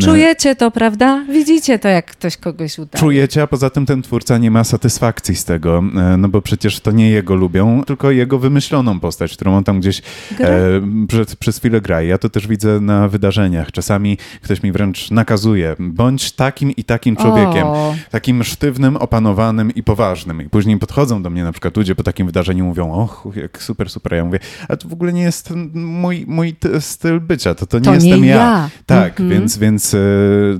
Czujecie 0.00 0.56
to, 0.56 0.70
prawda? 0.70 1.24
Widzicie 1.32 1.78
to, 1.78 1.88
jak 1.88 2.06
ktoś 2.06 2.36
kogoś 2.36 2.78
uda. 2.78 2.98
Czujecie, 2.98 3.42
a 3.42 3.46
poza 3.46 3.70
tym 3.70 3.86
ten 3.86 4.02
twórca 4.02 4.38
nie 4.38 4.50
ma 4.50 4.64
satysfakcji 4.64 5.34
z 5.36 5.44
tego, 5.44 5.82
no 6.16 6.28
bo 6.28 6.42
przecież 6.42 6.80
to 6.80 6.90
nie 6.90 7.10
jego 7.10 7.34
lubią, 7.34 7.82
tylko 7.86 8.10
jego 8.10 8.38
wymyśloną 8.38 9.00
postać, 9.00 9.32
którą 9.36 9.56
on 9.56 9.64
tam 9.64 9.80
gdzieś 9.80 10.02
e, 10.40 10.80
przez, 11.08 11.36
przez 11.36 11.58
chwilę 11.58 11.80
gra. 11.80 12.02
I 12.02 12.08
Ja 12.08 12.18
to 12.18 12.28
też 12.28 12.46
widzę 12.46 12.80
na 12.80 13.08
wydarzeniach. 13.08 13.72
Czasami 13.72 14.18
ktoś 14.42 14.62
mi 14.62 14.72
wręcz 14.72 15.10
nakazuje, 15.10 15.76
bądź 15.78 16.32
takim 16.32 16.70
i 16.70 16.84
takim 16.84 17.16
człowiekiem. 17.16 17.66
O. 17.66 17.94
Takim 18.10 18.44
sztywnym, 18.44 18.96
opanowanym 18.96 19.74
i 19.74 19.82
poważnym. 19.82 20.42
I 20.42 20.48
później 20.48 20.78
podchodzą 20.78 21.22
do 21.22 21.30
mnie 21.30 21.44
na 21.44 21.52
przykład 21.52 21.76
ludzie 21.76 21.94
po 21.94 22.02
takim 22.02 22.26
wydarzeniu 22.26 22.64
mówią, 22.64 22.92
och, 22.92 23.26
jak 23.36 23.62
super, 23.62 23.90
super. 23.90 24.14
Ja 24.14 24.24
mówię, 24.24 24.38
ale 24.68 24.76
to 24.78 24.88
w 24.88 24.92
ogóle 24.92 25.12
nie 25.12 25.22
jest 25.22 25.52
mój, 25.74 26.24
mój 26.28 26.56
styl 26.80 27.20
bycia, 27.20 27.54
to, 27.54 27.66
to 27.66 27.78
nie 27.78 27.84
To 27.84 27.96
nie 27.96 28.08
jestem 28.08 28.24
ja. 28.24 28.36
ja. 28.36 28.70
Tak, 28.86 29.20
Mhm. 29.20 29.30
więc, 29.40 29.58
więc 29.58 29.94
e, 29.94 29.98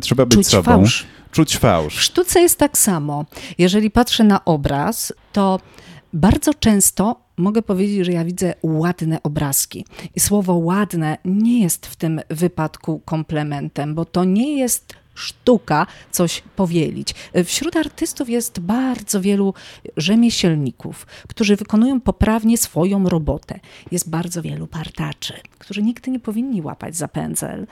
trzeba 0.00 0.26
być 0.26 0.34
Czuć 0.34 0.46
sobą. 0.46 0.62
fałsz. 0.64 1.06
Czuć 1.32 1.56
W 1.56 1.60
fałsz. 1.60 1.94
sztuce 1.94 2.40
jest 2.40 2.58
tak 2.58 2.78
samo. 2.78 3.24
Jeżeli 3.58 3.90
patrzę 3.90 4.24
na 4.24 4.44
obraz, 4.44 5.12
to 5.32 5.60
bardzo 6.12 6.54
często 6.54 7.20
mogę 7.36 7.62
powiedzieć, 7.62 8.06
że 8.06 8.12
ja 8.12 8.24
widzę 8.24 8.54
ładne 8.62 9.22
obrazki. 9.22 9.86
I 10.16 10.20
słowo 10.20 10.54
ładne 10.54 11.18
nie 11.24 11.62
jest 11.62 11.86
w 11.86 11.96
tym 11.96 12.20
wypadku 12.30 13.00
komplementem, 13.04 13.94
bo 13.94 14.04
to 14.04 14.24
nie 14.24 14.58
jest 14.58 14.94
sztuka 15.20 15.86
coś 16.10 16.42
powielić. 16.56 17.14
Wśród 17.44 17.76
artystów 17.76 18.28
jest 18.28 18.60
bardzo 18.60 19.20
wielu 19.20 19.54
rzemieślników, 19.96 21.06
którzy 21.28 21.56
wykonują 21.56 22.00
poprawnie 22.00 22.58
swoją 22.58 23.08
robotę. 23.08 23.60
Jest 23.90 24.10
bardzo 24.10 24.42
wielu 24.42 24.66
partaczy, 24.66 25.34
którzy 25.58 25.82
nigdy 25.82 26.10
nie 26.10 26.20
powinni 26.20 26.62
łapać 26.62 26.96
za 26.96 27.08
pędzel, 27.08 27.66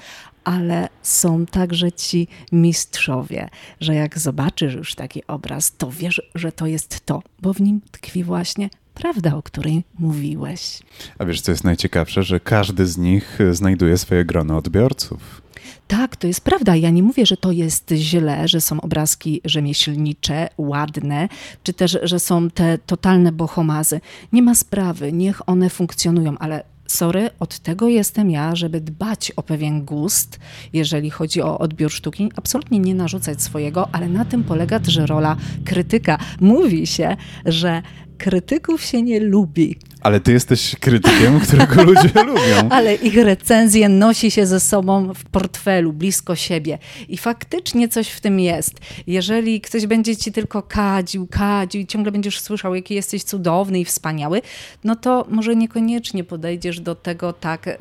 ale 0.45 0.89
są 1.03 1.47
także 1.47 1.93
ci 1.93 2.29
mistrzowie, 2.53 3.49
że 3.81 3.95
jak 3.95 4.19
zobaczysz 4.19 4.75
już 4.75 4.95
taki 4.95 5.27
obraz, 5.27 5.77
to 5.77 5.91
wiesz, 5.91 6.23
że 6.35 6.53
to 6.53 6.67
jest 6.67 7.07
to, 7.07 7.23
bo 7.43 7.55
w 7.55 7.61
nim 7.61 7.81
tkwi 7.91 8.25
właśnie 8.25 8.71
prawda, 8.99 9.37
o 9.37 9.43
której 9.43 9.85
mówiłeś. 9.99 10.81
A 11.19 11.25
wiesz, 11.25 11.41
co 11.41 11.53
jest 11.53 11.65
najciekawsze, 11.65 12.23
że 12.23 12.41
każdy 12.41 12.87
z 12.87 12.99
nich 12.99 13.41
e, 13.41 13.55
znajduje 13.55 13.99
swoje 13.99 14.25
grono 14.25 14.57
odbiorców. 14.57 15.43
Tak, 15.89 16.17
to 16.17 16.27
jest 16.27 16.41
prawda. 16.41 16.77
Ja 16.77 16.91
nie 16.91 17.03
mówię, 17.03 17.27
że 17.27 17.37
to 17.37 17.53
jest 17.53 17.91
źle, 17.91 18.49
że 18.49 18.61
są 18.61 18.81
obrazki 18.81 19.41
rzemieślnicze, 19.45 20.49
ładne, 20.59 21.29
czy 21.63 21.73
też, 21.73 21.99
że 22.03 22.19
są 22.19 22.51
te 22.51 22.79
totalne 22.79 23.33
bohomazy. 23.33 24.01
Nie 24.33 24.43
ma 24.43 24.55
sprawy, 24.55 25.13
niech 25.13 25.49
one 25.49 25.71
funkcjonują, 25.71 26.39
ale 26.39 26.65
sorry, 26.87 27.31
od 27.41 27.59
tego 27.59 27.89
jestem 27.89 28.31
ja, 28.31 28.57
żeby 28.57 28.81
dbać 28.81 29.33
o 29.37 29.43
pewien 29.43 29.85
gust, 29.85 30.41
jeżeli 30.73 31.11
chodzi 31.11 31.43
o 31.43 31.59
odbiór 31.59 31.91
sztuki. 31.93 32.33
Absolutnie 32.37 32.79
nie 32.79 32.95
narzucać 32.95 33.43
swojego, 33.43 33.89
ale 33.93 34.09
na 34.09 34.25
tym 34.25 34.45
polega 34.45 34.81
też 34.81 34.97
rola 34.97 35.37
krytyka. 35.65 36.19
Mówi 36.41 36.87
się, 36.87 37.17
że 37.47 37.83
krytyków 38.19 38.83
się 38.85 39.03
nie 39.03 39.21
lubi, 39.21 39.77
Ale 40.01 40.21
ty 40.21 40.33
jesteś 40.33 40.77
krytykiem, 40.81 41.41
którego 41.47 41.83
ludzie 41.83 42.11
lubią. 42.27 42.69
ale 42.71 42.95
ich 42.95 43.15
recenzje 43.15 43.89
nosi 43.89 44.31
się 44.31 44.47
ze 44.47 44.61
sobą 44.61 45.15
w 45.15 45.25
portfelu, 45.25 45.93
blisko 45.93 46.37
siebie. 46.37 46.79
I 47.09 47.19
faktycznie 47.19 47.89
coś 47.89 48.09
w 48.09 48.21
tym 48.21 48.41
jest. 48.41 48.75
Jeżeli 49.07 49.61
ktoś 49.61 49.87
będzie 49.87 50.17
ci 50.17 50.33
tylko 50.33 50.63
kadził, 50.63 51.27
kadził 51.27 51.81
i 51.81 51.87
ciągle 51.87 52.13
będziesz 52.13 52.41
słyszał, 52.41 52.75
jaki 52.75 52.95
jesteś 52.95 53.23
cudowny 53.23 53.81
i 53.81 53.85
wspaniały, 53.85 54.43
no 54.85 54.97
to 54.97 55.27
może 55.31 55.57
niekoniecznie 55.57 56.25
podejdziesz 56.25 56.81
do 56.81 56.95
tego 56.95 57.33
tak, 57.33 57.79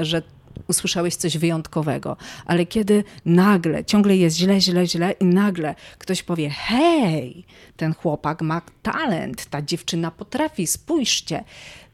że 0.00 0.22
usłyszałeś 0.68 1.16
coś 1.16 1.38
wyjątkowego. 1.38 2.16
Ale 2.46 2.66
kiedy 2.66 3.04
nagle, 3.24 3.84
ciągle 3.84 4.16
jest 4.16 4.36
źle, 4.36 4.60
źle, 4.60 4.86
źle 4.86 5.12
i 5.12 5.24
nagle 5.24 5.74
ktoś 5.98 6.22
powie, 6.22 6.50
hej, 6.50 7.44
ten 7.76 7.94
chłopak 7.94 8.42
ma 8.42 8.62
talent, 8.82 9.46
ta 9.46 9.62
dziewczyna 9.62 10.10
potrafi, 10.10 10.66
spójrzcie, 10.66 11.44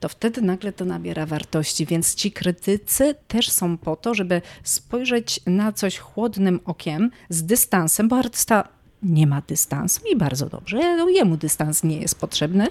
to 0.00 0.09
wtedy 0.09 0.43
nagle 0.43 0.73
to 0.73 0.85
nabiera 0.85 1.26
wartości. 1.26 1.87
Więc 1.87 2.14
ci 2.14 2.33
krytycy 2.33 3.14
też 3.28 3.50
są 3.50 3.78
po 3.78 3.97
to, 3.97 4.14
żeby 4.14 4.43
spojrzeć 4.62 5.40
na 5.47 5.73
coś 5.73 5.99
chłodnym 5.99 6.61
okiem, 6.64 7.11
z 7.28 7.43
dystansem, 7.43 8.09
bo 8.09 8.16
artysta 8.16 8.69
nie 9.02 9.26
ma 9.26 9.43
dystansu 9.49 10.00
i 10.12 10.16
bardzo 10.16 10.47
dobrze, 10.47 10.78
jemu 11.11 11.37
dystans 11.37 11.85
nie 11.85 11.99
jest 11.99 12.21
potrzebny. 12.21 12.69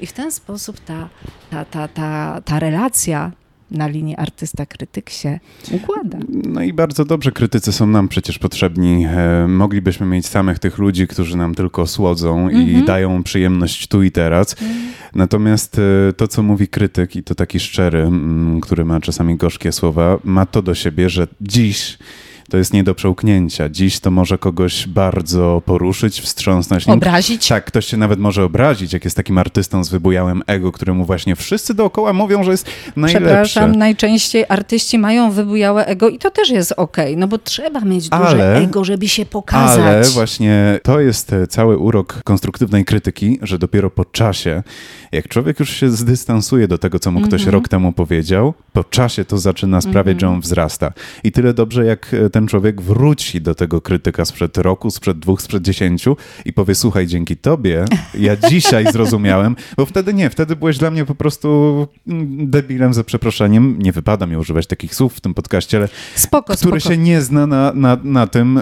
I 0.00 0.06
w 0.06 0.12
ten 0.12 0.32
sposób 0.32 0.80
ta, 0.80 1.08
ta, 1.50 1.64
ta, 1.64 1.88
ta, 1.88 2.40
ta 2.44 2.58
relacja 2.58 3.32
na 3.72 3.86
linii 3.86 4.16
artysta-krytyk 4.16 5.10
się 5.10 5.40
układa. 5.70 6.18
No 6.28 6.62
i 6.62 6.72
bardzo 6.72 7.04
dobrze, 7.04 7.32
krytycy 7.32 7.72
są 7.72 7.86
nam 7.86 8.08
przecież 8.08 8.38
potrzebni. 8.38 9.06
E, 9.06 9.48
moglibyśmy 9.48 10.06
mieć 10.06 10.26
samych 10.26 10.58
tych 10.58 10.78
ludzi, 10.78 11.06
którzy 11.06 11.36
nam 11.36 11.54
tylko 11.54 11.86
słodzą 11.86 12.48
i 12.48 12.84
dają 12.84 13.22
przyjemność 13.22 13.86
tu 13.86 14.02
i 14.02 14.10
teraz. 14.10 14.56
Natomiast 15.14 15.78
e, 15.78 16.12
to, 16.12 16.28
co 16.28 16.42
mówi 16.42 16.68
krytyk, 16.68 17.16
i 17.16 17.22
to 17.22 17.34
taki 17.34 17.60
szczery, 17.60 17.98
mm, 17.98 18.60
który 18.60 18.84
ma 18.84 19.00
czasami 19.00 19.36
gorzkie 19.36 19.72
słowa, 19.72 20.18
ma 20.24 20.46
to 20.46 20.62
do 20.62 20.74
siebie, 20.74 21.08
że 21.08 21.26
dziś 21.40 21.98
to 22.52 22.56
jest 22.58 22.72
nie 22.72 22.84
do 22.84 22.94
przełknięcia. 22.94 23.68
Dziś 23.68 24.00
to 24.00 24.10
może 24.10 24.38
kogoś 24.38 24.86
bardzo 24.88 25.62
poruszyć, 25.66 26.20
wstrząsnąć. 26.20 26.86
nim. 26.86 26.94
Obrazić? 26.94 27.48
Tak, 27.48 27.64
ktoś 27.64 27.86
się 27.86 27.96
nawet 27.96 28.18
może 28.18 28.44
obrazić, 28.44 28.92
jak 28.92 29.04
jest 29.04 29.16
takim 29.16 29.38
artystą 29.38 29.84
z 29.84 29.88
wybujałym 29.88 30.42
ego, 30.46 30.72
któremu 30.72 31.04
właśnie 31.04 31.36
wszyscy 31.36 31.74
dookoła 31.74 32.12
mówią, 32.12 32.44
że 32.44 32.50
jest 32.50 32.66
najlepszy. 32.96 33.20
Przepraszam, 33.26 33.72
najczęściej 33.74 34.44
artyści 34.48 34.98
mają 34.98 35.30
wybujałe 35.30 35.86
ego 35.86 36.08
i 36.08 36.18
to 36.18 36.30
też 36.30 36.50
jest 36.50 36.72
okej, 36.76 37.16
no 37.16 37.28
bo 37.28 37.38
trzeba 37.38 37.80
mieć 37.80 38.08
duże 38.08 38.22
Ale- 38.26 38.56
ego, 38.56 38.84
żeby 38.84 39.08
się 39.08 39.26
pokazać. 39.26 39.80
Ale 39.86 40.04
właśnie 40.04 40.80
to 40.82 41.00
jest 41.00 41.32
e, 41.32 41.46
cały 41.46 41.76
urok 41.78 42.20
konstruktywnej 42.24 42.84
krytyki, 42.84 43.38
że 43.42 43.58
dopiero 43.58 43.90
po 43.90 44.04
czasie, 44.04 44.62
jak 45.12 45.28
człowiek 45.28 45.60
już 45.60 45.70
się 45.70 45.90
zdystansuje 45.90 46.68
do 46.68 46.78
tego, 46.78 46.98
co 46.98 47.10
mu 47.10 47.20
ktoś 47.20 47.40
Mhm. 47.40 47.54
rok 47.54 47.68
temu 47.68 47.92
powiedział, 47.92 48.54
po 48.72 48.84
czasie 48.84 49.24
to 49.24 49.38
zaczyna 49.38 49.80
sprawiać, 49.80 50.20
że 50.20 50.28
on 50.28 50.40
wzrasta. 50.40 50.92
I 51.24 51.32
tyle 51.32 51.54
dobrze, 51.54 51.84
jak 51.84 52.14
e, 52.14 52.30
ten 52.42 52.48
człowiek 52.48 52.82
wróci 52.82 53.40
do 53.40 53.54
tego 53.54 53.80
krytyka 53.80 54.24
sprzed 54.24 54.56
roku, 54.56 54.90
sprzed 54.90 55.18
dwóch, 55.18 55.42
sprzed 55.42 55.62
dziesięciu 55.62 56.16
i 56.44 56.52
powie, 56.52 56.74
słuchaj, 56.74 57.06
dzięki 57.06 57.36
tobie 57.36 57.84
ja 58.14 58.36
dzisiaj 58.50 58.92
zrozumiałem, 58.92 59.56
bo 59.76 59.86
wtedy 59.86 60.14
nie, 60.14 60.30
wtedy 60.30 60.56
byłeś 60.56 60.78
dla 60.78 60.90
mnie 60.90 61.04
po 61.04 61.14
prostu 61.14 61.88
mm, 62.08 62.50
debilem 62.50 62.94
ze 62.94 63.04
przeproszeniem. 63.04 63.78
Nie 63.78 63.92
wypada 63.92 64.26
mi 64.26 64.36
używać 64.36 64.66
takich 64.66 64.94
słów 64.94 65.14
w 65.14 65.20
tym 65.20 65.34
podcaście, 65.34 65.76
ale 65.76 65.88
Spoko, 66.14 66.56
który 66.56 66.80
spoko. 66.80 66.94
się 66.94 66.98
nie 67.00 67.22
zna 67.22 67.46
na, 67.46 67.72
na, 67.74 67.98
na 68.04 68.26
tym, 68.26 68.60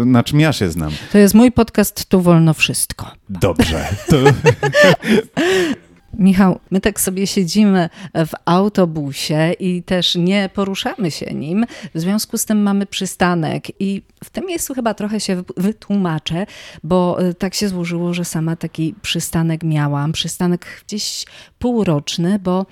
yy, 0.00 0.06
na 0.06 0.22
czym 0.22 0.40
ja 0.40 0.52
się 0.52 0.70
znam. 0.70 0.92
To 1.12 1.18
jest 1.18 1.34
mój 1.34 1.52
podcast, 1.52 2.08
tu 2.08 2.20
wolno 2.20 2.54
wszystko. 2.54 3.10
Dobrze. 3.28 3.88
To, 4.08 4.16
Michał, 6.18 6.60
my 6.70 6.80
tak 6.80 7.00
sobie 7.00 7.26
siedzimy 7.26 7.88
w 8.14 8.30
autobusie 8.44 9.52
i 9.60 9.82
też 9.82 10.14
nie 10.14 10.50
poruszamy 10.54 11.10
się 11.10 11.26
nim. 11.34 11.66
W 11.94 12.00
związku 12.00 12.38
z 12.38 12.44
tym 12.44 12.62
mamy 12.62 12.86
przystanek 12.86 13.80
i 13.80 14.02
w 14.24 14.30
tym 14.30 14.46
miejscu 14.46 14.74
chyba 14.74 14.94
trochę 14.94 15.20
się 15.20 15.36
wy- 15.36 15.44
wytłumaczę, 15.56 16.46
bo 16.82 17.24
y, 17.24 17.34
tak 17.34 17.54
się 17.54 17.68
złożyło, 17.68 18.14
że 18.14 18.24
sama 18.24 18.56
taki 18.56 18.94
przystanek 19.02 19.62
miałam. 19.64 20.12
Przystanek 20.12 20.66
gdzieś 20.86 21.24
półroczny, 21.58 22.38
bo 22.38 22.66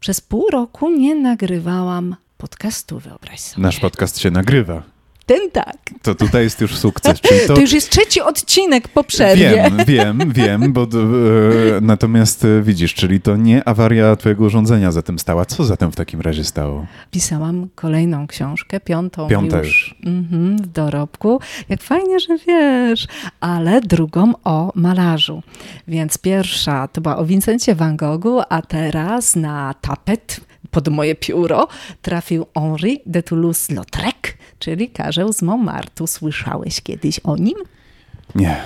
przez 0.00 0.20
pół 0.20 0.50
roku 0.50 0.90
nie 0.90 1.14
nagrywałam 1.14 2.16
podcastu, 2.38 2.98
wyobraź 2.98 3.40
sobie. 3.40 3.62
nasz 3.62 3.80
podcast 3.80 4.18
się 4.18 4.30
nagrywa. 4.30 4.82
Ten 5.26 5.50
tak. 5.50 5.76
To 6.02 6.14
tutaj 6.14 6.44
jest 6.44 6.60
już 6.60 6.76
sukces. 6.76 7.20
Czyli 7.20 7.40
to, 7.46 7.54
To 7.54 7.60
już 7.60 7.72
jest 7.72 7.90
trzeci 7.90 8.20
odcinek 8.20 8.88
po 8.88 9.04
przerwie. 9.04 9.50
Wiem, 9.50 9.76
wiem, 9.86 10.32
wiem, 10.32 10.72
bo 10.72 10.82
e, 10.82 10.86
natomiast 11.80 12.44
e, 12.44 12.62
widzisz, 12.62 12.94
czyli 12.94 13.20
to 13.20 13.36
nie 13.36 13.68
awaria 13.68 14.16
twojego 14.16 14.44
urządzenia 14.44 14.92
za 14.92 15.02
tym 15.02 15.18
stała. 15.18 15.44
Co 15.44 15.64
za 15.64 15.76
tym 15.76 15.92
w 15.92 15.96
takim 15.96 16.20
razie 16.20 16.44
stało? 16.44 16.86
Pisałam 17.10 17.68
kolejną 17.74 18.26
książkę, 18.26 18.80
piątą 18.80 19.28
Piąta 19.28 19.58
już, 19.58 19.66
już. 19.66 20.06
Mhm, 20.06 20.56
w 20.56 20.66
dorobku. 20.66 21.40
Jak 21.68 21.82
fajnie, 21.82 22.20
że 22.20 22.38
wiesz, 22.46 23.06
ale 23.40 23.80
drugą 23.80 24.32
o 24.44 24.72
malarzu. 24.74 25.42
Więc 25.88 26.18
pierwsza 26.18 26.88
to 26.88 27.00
była 27.00 27.16
o 27.16 27.24
Vincencie 27.24 27.74
van 27.74 27.96
Goghu, 27.96 28.40
a 28.48 28.62
teraz 28.62 29.36
na 29.36 29.74
tapet 29.80 30.40
pod 30.72 30.88
moje 30.88 31.14
pióro 31.14 31.68
trafił 32.02 32.46
Henri 32.54 33.00
de 33.06 33.22
Toulouse-Lautrec, 33.22 34.34
czyli 34.58 34.88
Karzeł 34.88 35.32
z 35.32 35.42
Montmartu. 35.42 36.06
Słyszałeś 36.06 36.80
kiedyś 36.80 37.20
o 37.24 37.36
nim? 37.36 37.56
Nie, 38.34 38.56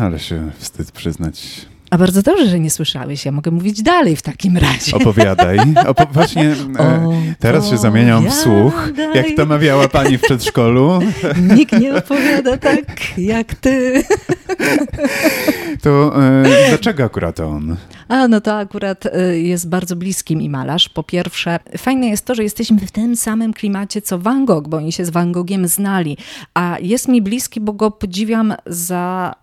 ale 0.00 0.18
się 0.18 0.50
wstyd 0.58 0.92
przyznać. 0.92 1.66
A 1.96 1.98
bardzo 1.98 2.22
dobrze, 2.22 2.46
że 2.46 2.60
nie 2.60 2.70
słyszałeś. 2.70 3.24
Ja 3.24 3.32
mogę 3.32 3.50
mówić 3.50 3.82
dalej 3.82 4.16
w 4.16 4.22
takim 4.22 4.56
razie. 4.56 4.96
Opowiadaj. 4.96 5.58
Opo 5.86 6.06
właśnie 6.12 6.54
e, 6.78 7.12
teraz 7.38 7.70
się 7.70 7.76
zamieniam 7.76 8.28
w 8.28 8.34
słuch, 8.34 8.88
jak 9.14 9.26
to 9.36 9.46
mawiała 9.46 9.88
pani 9.88 10.18
w 10.18 10.22
przedszkolu. 10.22 11.00
Nikt 11.56 11.80
nie 11.80 11.94
opowiada 11.94 12.56
tak 12.56 13.18
jak 13.18 13.54
ty. 13.54 14.02
To 15.82 16.22
e, 16.24 16.68
dlaczego 16.68 17.04
akurat 17.04 17.40
on? 17.40 17.76
A, 18.08 18.28
no 18.28 18.40
to 18.40 18.58
akurat 18.58 19.06
y, 19.06 19.40
jest 19.40 19.68
bardzo 19.68 19.96
bliski 19.96 20.36
mi 20.36 20.50
malarz. 20.50 20.88
Po 20.88 21.02
pierwsze, 21.02 21.58
fajne 21.78 22.08
jest 22.08 22.24
to, 22.24 22.34
że 22.34 22.42
jesteśmy 22.42 22.78
w 22.78 22.90
tym 22.90 23.16
samym 23.16 23.52
klimacie 23.52 24.02
co 24.02 24.18
Van 24.18 24.44
Gogh, 24.44 24.68
bo 24.68 24.76
oni 24.76 24.92
się 24.92 25.04
z 25.04 25.10
Van 25.10 25.32
Gogiem 25.32 25.68
znali. 25.68 26.16
A 26.54 26.76
jest 26.80 27.08
mi 27.08 27.22
bliski, 27.22 27.60
bo 27.60 27.72
go 27.72 27.90
podziwiam 27.90 28.54
za 28.66 29.34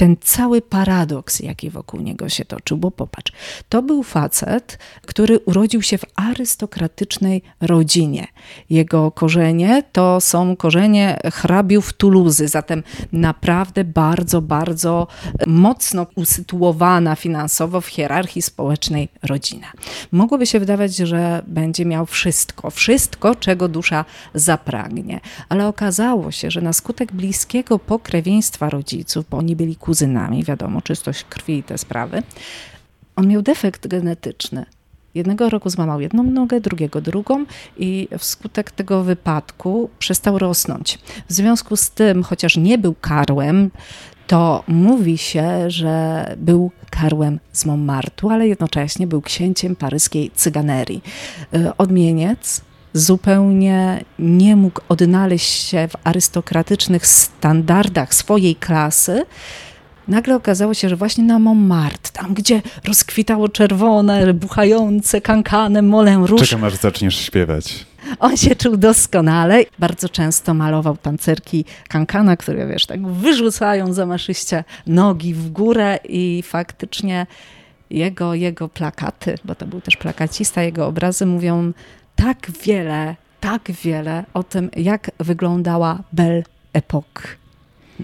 ten 0.00 0.16
cały 0.20 0.62
paradoks, 0.62 1.40
jaki 1.40 1.70
wokół 1.70 2.00
niego 2.00 2.28
się 2.28 2.44
toczył, 2.44 2.76
bo 2.76 2.90
popatrz, 2.90 3.32
to 3.68 3.82
był 3.82 4.02
facet, 4.02 4.78
który 5.02 5.38
urodził 5.38 5.82
się 5.82 5.98
w 5.98 6.04
arystokratycznej 6.16 7.42
rodzinie. 7.60 8.26
Jego 8.70 9.10
korzenie 9.10 9.82
to 9.92 10.20
są 10.20 10.56
korzenie 10.56 11.18
hrabiów 11.24 11.92
Tuluzy, 11.92 12.48
zatem 12.48 12.82
naprawdę 13.12 13.84
bardzo, 13.84 14.42
bardzo 14.42 15.06
mocno 15.46 16.06
usytuowana 16.14 17.16
finansowo 17.16 17.80
w 17.80 17.86
hierarchii 17.86 18.42
społecznej 18.42 19.08
rodzina. 19.22 19.66
Mogłoby 20.12 20.46
się 20.46 20.60
wydawać, 20.60 20.96
że 20.96 21.42
będzie 21.46 21.86
miał 21.86 22.06
wszystko, 22.06 22.70
wszystko, 22.70 23.34
czego 23.34 23.68
dusza 23.68 24.04
zapragnie, 24.34 25.20
ale 25.48 25.68
okazało 25.68 26.30
się, 26.30 26.50
że 26.50 26.60
na 26.60 26.72
skutek 26.72 27.12
bliskiego 27.12 27.78
pokrewieństwa 27.78 28.70
rodziców, 28.70 29.24
bo 29.30 29.38
oni 29.38 29.56
byli 29.56 29.76
kuzynami, 29.90 30.44
wiadomo, 30.44 30.82
czystość 30.82 31.24
krwi 31.24 31.58
i 31.58 31.62
te 31.62 31.78
sprawy, 31.78 32.22
on 33.16 33.28
miał 33.28 33.42
defekt 33.42 33.86
genetyczny. 33.86 34.66
Jednego 35.14 35.50
roku 35.50 35.70
złamał 35.70 36.00
jedną 36.00 36.22
nogę, 36.22 36.60
drugiego 36.60 37.00
drugą 37.00 37.44
i 37.76 38.08
wskutek 38.18 38.70
tego 38.70 39.04
wypadku 39.04 39.90
przestał 39.98 40.38
rosnąć. 40.38 40.98
W 41.28 41.32
związku 41.32 41.76
z 41.76 41.90
tym, 41.90 42.22
chociaż 42.22 42.56
nie 42.56 42.78
był 42.78 42.94
karłem, 43.00 43.70
to 44.26 44.64
mówi 44.68 45.18
się, 45.18 45.70
że 45.70 46.24
był 46.36 46.70
karłem 46.90 47.38
z 47.52 47.66
Montmartu, 47.66 48.30
ale 48.30 48.48
jednocześnie 48.48 49.06
był 49.06 49.22
księciem 49.22 49.76
paryskiej 49.76 50.30
cyganerii. 50.34 51.02
Y, 51.54 51.76
Odmieniec 51.76 52.60
zupełnie 52.92 54.04
nie 54.18 54.56
mógł 54.56 54.80
odnaleźć 54.88 55.68
się 55.68 55.88
w 55.88 55.96
arystokratycznych 56.04 57.06
standardach 57.06 58.14
swojej 58.14 58.56
klasy. 58.56 59.22
Nagle 60.10 60.36
okazało 60.36 60.74
się, 60.74 60.88
że 60.88 60.96
właśnie 60.96 61.24
na 61.24 61.38
Montmartre, 61.38 62.12
tam 62.12 62.34
gdzie 62.34 62.62
rozkwitało 62.84 63.48
czerwone, 63.48 64.34
buchające 64.34 65.20
kankanem 65.20 65.88
Moulin 65.88 66.24
Rouge, 66.24 66.44
Czekam 66.44 66.64
aż 66.64 66.74
zaczniesz 66.74 67.16
śpiewać. 67.20 67.86
on 68.18 68.36
się 68.36 68.56
czuł 68.56 68.76
doskonale. 68.76 69.64
Bardzo 69.78 70.08
często 70.08 70.54
malował 70.54 70.96
tancerki 70.96 71.64
kankana, 71.88 72.36
które 72.36 72.66
wiesz, 72.66 72.86
tak 72.86 73.06
wyrzucają 73.06 73.92
zamaszyście 73.92 74.64
nogi 74.86 75.34
w 75.34 75.50
górę 75.50 75.98
i 76.08 76.42
faktycznie 76.46 77.26
jego, 77.90 78.34
jego 78.34 78.68
plakaty, 78.68 79.34
bo 79.44 79.54
to 79.54 79.66
był 79.66 79.80
też 79.80 79.96
plakacista, 79.96 80.62
jego 80.62 80.86
obrazy 80.86 81.26
mówią 81.26 81.72
tak 82.16 82.50
wiele, 82.64 83.16
tak 83.40 83.72
wiele 83.84 84.24
o 84.34 84.42
tym, 84.42 84.70
jak 84.76 85.10
wyglądała 85.20 85.98
Belle 86.12 86.42
Époque. 86.74 87.22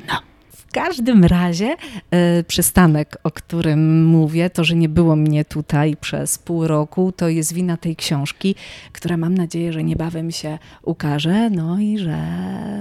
No. 0.08 0.14
W 0.76 0.78
każdym 0.78 1.24
razie 1.24 1.76
e, 2.10 2.42
przystanek, 2.44 3.18
o 3.24 3.30
którym 3.30 4.06
mówię, 4.06 4.50
to, 4.50 4.64
że 4.64 4.76
nie 4.76 4.88
było 4.88 5.16
mnie 5.16 5.44
tutaj 5.44 5.96
przez 5.96 6.38
pół 6.38 6.66
roku, 6.66 7.12
to 7.12 7.28
jest 7.28 7.52
wina 7.52 7.76
tej 7.76 7.96
książki, 7.96 8.54
która 8.92 9.16
mam 9.16 9.34
nadzieję, 9.34 9.72
że 9.72 9.84
niebawem 9.84 10.30
się 10.30 10.58
ukaże, 10.82 11.50
no 11.50 11.78
i 11.78 11.98
że 11.98 12.18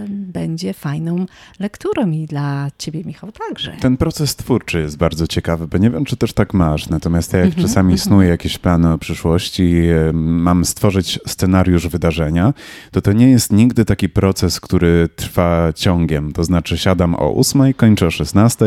będzie 0.09 0.73
fajną 0.73 1.25
lekturą 1.59 2.11
i 2.11 2.25
dla 2.25 2.67
ciebie, 2.77 3.03
Michał, 3.05 3.31
także. 3.31 3.71
Ten 3.81 3.97
proces 3.97 4.35
twórczy 4.35 4.81
jest 4.81 4.97
bardzo 4.97 5.27
ciekawy, 5.27 5.67
bo 5.67 5.77
nie 5.77 5.89
wiem, 5.89 6.05
czy 6.05 6.17
też 6.17 6.33
tak 6.33 6.53
masz. 6.53 6.89
Natomiast 6.89 7.33
ja 7.33 7.39
jak 7.39 7.47
Mhm, 7.47 7.67
czasami 7.67 7.97
snuję 7.97 8.29
jakieś 8.29 8.57
plany 8.57 8.93
o 8.93 8.97
przyszłości, 8.97 9.81
mam 10.13 10.65
stworzyć 10.65 11.19
scenariusz 11.27 11.87
wydarzenia, 11.87 12.53
to 12.91 13.01
to 13.01 13.13
nie 13.13 13.31
jest 13.31 13.51
nigdy 13.51 13.85
taki 13.85 14.09
proces, 14.09 14.59
który 14.59 15.09
trwa 15.15 15.73
ciągiem. 15.75 16.31
To 16.33 16.43
znaczy 16.43 16.77
siadam 16.77 17.15
o 17.15 17.35
8, 17.35 17.73
kończę 17.85 18.07
o 18.07 18.11
16, 18.11 18.65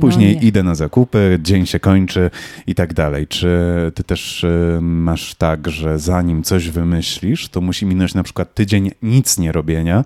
później 0.00 0.36
No 0.36 0.42
idę 0.42 0.62
na 0.62 0.74
zakupy, 0.74 1.38
dzień 1.42 1.66
się 1.66 1.80
kończy 1.80 2.30
i 2.66 2.74
tak 2.74 2.94
dalej. 2.94 3.26
Czy 3.26 3.48
ty 3.94 4.04
też 4.04 4.44
e, 4.44 4.78
masz 4.80 5.34
tak, 5.34 5.68
że 5.68 5.98
zanim 5.98 6.42
coś 6.42 6.70
wymyślisz, 6.70 7.48
to 7.48 7.60
musi 7.60 7.86
minąć 7.86 8.14
na 8.14 8.22
przykład 8.22 8.54
tydzień 8.54 8.90
nic 9.02 9.38
nie 9.38 9.52
robienia, 9.52 10.04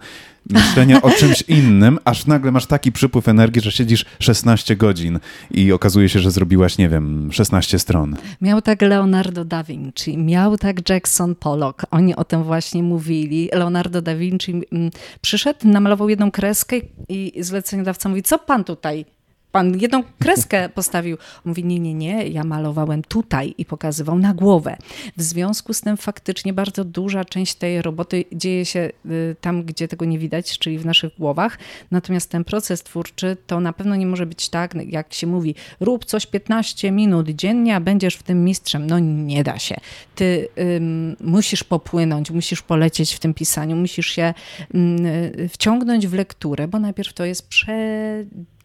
myślenia 0.51 1.03
o 1.03 1.11
czymś 1.11 1.43
innym, 1.43 1.99
aż 2.05 2.27
nagle 2.27 2.53
masz 2.53 2.67
taki 2.67 2.93
przypływ 2.93 3.29
energii, 3.29 3.63
że 3.63 3.73
siedzisz 3.73 4.05
16 4.19 4.77
godzin 4.77 5.19
i 5.51 5.73
okazuje 5.73 6.09
się, 6.09 6.21
że 6.21 6.31
zrobiłaś, 6.31 6.79
nie 6.79 6.89
wiem, 6.89 7.33
16 7.33 7.79
stron. 7.79 8.17
Miał 8.41 8.63
tak 8.63 8.83
Leonardo 8.83 9.45
da 9.45 9.65
Vinci, 9.65 10.19
miał 10.19 10.59
tak 10.59 10.89
Jackson 10.89 11.35
Pollock. 11.35 11.87
Oni 11.91 12.17
o 12.17 12.25
tym 12.25 12.43
właśnie 12.43 12.83
mówili. 12.83 13.49
Leonardo 13.53 14.03
da 14.03 14.17
Vinci 14.17 14.51
mm, 14.73 14.91
przyszedł, 15.21 15.69
namalował 15.69 16.09
jedną 16.09 16.31
kreskę 16.31 16.77
i 17.09 17.33
zleceniodawca 17.41 18.09
mówi, 18.09 18.23
co 18.23 18.39
pan 18.39 18.65
tutaj? 18.65 19.05
Pan 19.53 19.79
jedną 19.81 20.03
kreskę 20.19 20.69
postawił. 20.69 21.17
Mówi, 21.45 21.65
nie, 21.65 21.81
nie, 21.81 21.95
nie, 21.95 22.29
ja 22.29 22.45
malowałem 22.45 23.03
tutaj 23.03 23.55
i 23.59 23.65
pokazywał 23.65 24.19
na 24.19 24.35
głowę. 24.35 24.77
W 25.17 25.23
związku 25.23 25.75
z 25.75 25.81
tym 25.81 25.97
faktycznie 25.97 26.53
bardzo 26.53 26.85
duża 26.85 27.25
część 27.25 27.55
tej 27.55 27.83
roboty 27.83 28.25
dzieje 28.33 28.65
się 28.65 28.91
y, 29.07 29.37
tam, 29.41 29.63
gdzie 29.63 29.89
tego 29.89 30.05
nie 30.05 30.19
widać, 30.19 30.59
czyli 30.59 30.79
w 30.79 30.87
naszych 30.87 31.17
głowach. 31.19 31.59
Natomiast 31.91 32.31
ten 32.31 32.45
proces 32.45 32.83
twórczy 32.83 33.37
to 33.47 33.61
na 33.61 33.73
pewno 33.73 33.97
nie 33.97 34.07
może 34.07 34.27
być 34.27 34.49
tak, 34.49 34.75
jak 34.87 35.15
się 35.15 35.27
mówi, 35.27 35.55
rób 35.81 36.05
coś 36.05 36.27
15 36.27 36.91
minut 36.91 37.29
dziennie, 37.29 37.77
a 37.77 37.81
będziesz 37.81 38.15
w 38.15 38.23
tym 38.23 38.45
mistrzem. 38.45 38.87
No 38.87 38.99
nie 38.99 39.45
da 39.45 39.59
się. 39.59 39.77
Ty 40.15 40.49
ym, 40.77 41.17
musisz 41.21 41.65
popłynąć, 41.65 42.31
musisz 42.31 42.63
polecieć 42.63 43.15
w 43.15 43.19
tym 43.19 43.35
pisaniu, 43.35 43.77
musisz 43.77 44.07
się 44.07 44.35
ym, 44.75 45.07
y, 45.07 45.49
wciągnąć 45.53 46.07
w 46.07 46.15
lekturę, 46.15 46.69
bo 46.69 46.79
najpierw 46.79 47.13
to 47.13 47.25
jest 47.25 47.49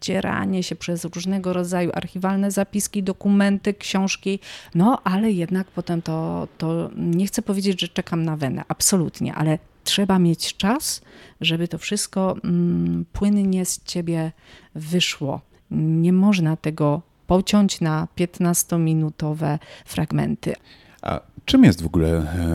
przedzieranie 0.00 0.62
się 0.62 0.76
przez 0.76 1.04
różnego 1.04 1.52
rodzaju 1.52 1.90
archiwalne 1.94 2.50
zapiski, 2.50 3.02
dokumenty, 3.02 3.74
książki, 3.74 4.38
no 4.74 5.00
ale 5.04 5.30
jednak 5.32 5.66
potem 5.66 6.02
to, 6.02 6.48
to 6.58 6.90
nie 6.96 7.26
chcę 7.26 7.42
powiedzieć, 7.42 7.80
że 7.80 7.88
czekam 7.88 8.22
na 8.22 8.36
wenę, 8.36 8.64
absolutnie, 8.68 9.34
ale 9.34 9.58
trzeba 9.84 10.18
mieć 10.18 10.56
czas, 10.56 11.02
żeby 11.40 11.68
to 11.68 11.78
wszystko 11.78 12.36
mm, 12.44 13.04
płynnie 13.12 13.64
z 13.64 13.84
ciebie 13.84 14.32
wyszło. 14.74 15.40
Nie 15.70 16.12
można 16.12 16.56
tego 16.56 17.02
pociąć 17.26 17.80
na 17.80 18.08
15-minutowe 18.16 19.58
fragmenty. 19.84 20.54
A 21.02 21.20
czym 21.48 21.64
jest 21.64 21.82
w 21.82 21.86
ogóle 21.86 22.08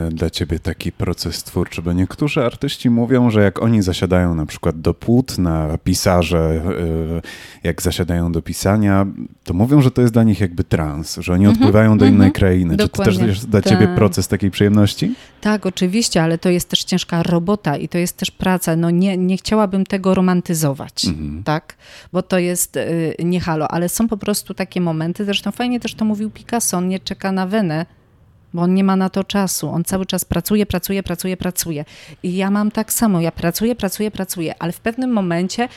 e, 0.08 0.10
dla 0.12 0.30
ciebie 0.30 0.60
taki 0.60 0.92
proces 0.92 1.44
twórczy? 1.44 1.82
Bo 1.82 1.94
niektórzy 1.94 2.46
artyści 2.46 2.90
mówią, 2.90 3.30
że 3.30 3.44
jak 3.44 3.62
oni 3.62 3.82
zasiadają 3.82 4.36
na 4.36 4.46
przykład 4.46 4.82
do 4.82 4.94
płótna, 4.94 5.78
pisarze, 5.84 6.62
e, 7.64 7.68
jak 7.68 7.82
zasiadają 7.82 8.32
do 8.32 8.42
pisania, 8.42 9.06
to 9.44 9.54
mówią, 9.54 9.82
że 9.82 9.92
to 9.92 10.02
jest 10.02 10.14
dla 10.14 10.24
nich 10.24 10.40
jakby 10.40 10.64
trans, 10.64 11.18
że 11.22 11.34
oni 11.34 11.48
odpływają 11.48 11.98
do 11.98 12.06
innej 12.06 12.32
krainy. 12.32 12.78
Czy 12.78 12.90
to 12.90 13.04
też 13.04 13.14
Dokładnie. 13.16 13.28
jest 13.34 13.50
dla 13.50 13.62
ciebie 13.62 13.86
Tak. 13.88 13.96
proces 13.96 14.28
takiej 14.28 14.52
przyjemności? 14.52 15.16
Tak, 15.42 15.66
oczywiście, 15.66 16.24
ale 16.24 16.38
to 16.38 16.50
jest 16.50 16.70
też 16.70 16.84
ciężka 16.84 17.24
robota 17.24 17.78
i 17.78 17.88
to 17.88 17.98
jest 17.98 18.18
też 18.18 18.32
praca. 18.32 18.76
No 18.76 18.90
nie, 18.90 19.18
nie 19.18 19.38
chciałabym 19.38 19.86
tego 19.86 20.14
romantyzować, 20.14 21.06
Mhm. 21.06 21.44
tak? 21.44 21.76
Bo 22.12 22.22
to 22.22 22.40
jest 22.40 22.78
y, 22.78 23.16
nie 23.24 23.40
halo, 23.40 23.68
ale 23.72 23.90
są 23.90 24.08
po 24.08 24.18
prostu 24.18 24.54
takie 24.54 24.82
momenty, 24.82 25.26
zresztą 25.26 25.52
fajnie 25.52 25.80
też 25.80 25.96
to 25.96 26.06
mówił 26.06 26.30
Picasso, 26.32 26.78
on 26.78 26.88
nie 26.88 27.00
czeka 27.00 27.32
na 27.32 27.48
wenę, 27.48 27.86
bo 28.54 28.62
on 28.62 28.74
nie 28.74 28.84
ma 28.84 28.96
na 28.96 29.10
to 29.10 29.24
czasu. 29.24 29.70
On 29.70 29.84
cały 29.84 30.06
czas 30.06 30.26
pracuje, 30.26 30.66
pracuje, 30.66 31.04
pracuje, 31.04 31.38
pracuje. 31.38 31.86
I 32.24 32.36
ja 32.36 32.52
mam 32.52 32.72
tak 32.72 32.94
samo. 32.94 33.22
Ja 33.22 33.32
pracuję, 33.32 33.76
pracuję, 33.76 34.12
pracuję, 34.12 34.56
ale 34.60 34.72
w 34.72 34.80
pewnym 34.80 35.12
momencie 35.12 35.70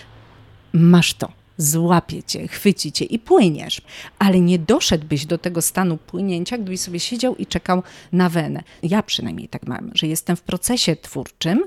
masz 0.73 1.15
to 1.15 1.46
złapie 1.59 2.23
cię, 2.23 2.49
chwyci 2.49 2.92
cię 2.92 3.05
i 3.05 3.19
płyniesz. 3.19 3.81
Ale 4.19 4.40
nie 4.40 4.59
doszedłbyś 4.59 5.27
do 5.27 5.38
tego 5.38 5.62
stanu 5.62 5.97
płynięcia, 5.97 6.59
gdybyś 6.59 6.81
sobie 6.81 7.01
siedział 7.01 7.37
i 7.37 7.47
czekał 7.47 7.83
na 8.12 8.29
wenę. 8.29 8.62
Ja 8.83 9.03
przynajmniej 9.03 9.49
tak 9.49 9.66
mam, 9.66 9.90
że 9.95 10.07
jestem 10.07 10.37
w 10.37 10.42
procesie 10.42 10.97
twórczym 10.97 11.64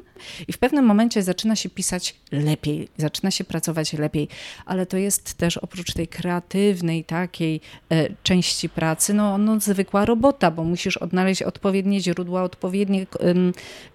i 0.47 0.53
w 0.53 0.57
pewnym 0.57 0.85
momencie 0.85 1.23
zaczyna 1.23 1.55
się 1.55 1.69
pisać 1.69 2.15
lepiej, 2.31 2.87
zaczyna 2.97 3.31
się 3.31 3.43
pracować 3.43 3.93
lepiej, 3.93 4.27
ale 4.65 4.85
to 4.85 4.97
jest 4.97 5.33
też 5.33 5.57
oprócz 5.57 5.93
tej 5.93 6.07
kreatywnej 6.07 7.03
takiej 7.03 7.61
e, 7.89 8.09
części 8.23 8.69
pracy, 8.69 9.13
no, 9.13 9.37
no 9.37 9.59
zwykła 9.59 10.05
robota, 10.05 10.51
bo 10.51 10.63
musisz 10.63 10.97
odnaleźć 10.97 11.43
odpowiednie 11.43 12.01
źródła, 12.01 12.43
odpowiednie 12.43 13.05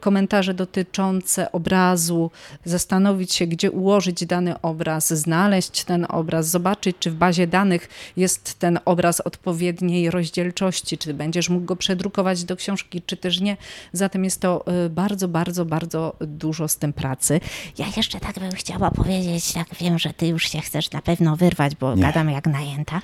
komentarze 0.01 0.55
dotyczące 0.55 1.53
obrazu, 1.53 2.31
zastanowić 2.65 3.35
się, 3.35 3.47
gdzie 3.47 3.71
ułożyć 3.71 4.27
dany 4.27 4.61
obraz, 4.61 5.13
znaleźć 5.13 5.84
ten 5.85 6.07
obraz, 6.09 6.49
zobaczyć, 6.51 6.97
czy 7.01 7.11
w 7.11 7.15
bazie 7.15 7.47
danych 7.47 7.89
jest 8.17 8.59
ten 8.59 8.79
obraz 8.85 9.21
odpowiedniej 9.21 10.11
rozdzielczości, 10.11 10.99
czy 10.99 11.15
będziesz 11.15 11.49
mógł 11.49 11.65
go 11.67 11.77
przedrukować 11.77 12.45
do 12.45 12.57
książki, 12.57 13.03
czy 13.07 13.17
też 13.17 13.41
nie. 13.41 13.57
Zatem 13.93 14.25
jest 14.25 14.41
to 14.41 14.65
e, 14.67 14.89
bardzo, 14.89 15.29
bardzo, 15.29 15.65
bardzo 15.65 16.17
dużo 16.21 16.69
z 16.69 16.77
tym 16.77 16.93
pracy. 16.93 17.41
Ja 17.79 17.87
jeszcze 17.97 18.21
tak 18.21 18.39
bym 18.39 18.53
chciała 18.53 18.91
powiedzieć, 18.91 19.53
tak 19.53 19.67
wiem, 19.81 19.99
że 19.99 20.13
ty 20.13 20.27
już 20.27 20.49
się 20.49 20.61
chcesz 20.61 20.91
na 20.91 21.03
pewno 21.03 21.37
wyrwać, 21.37 21.75
bo 21.77 21.95
nie. 21.95 22.03
gadam 22.03 22.31
jak 22.31 22.47
najęta. 22.47 23.01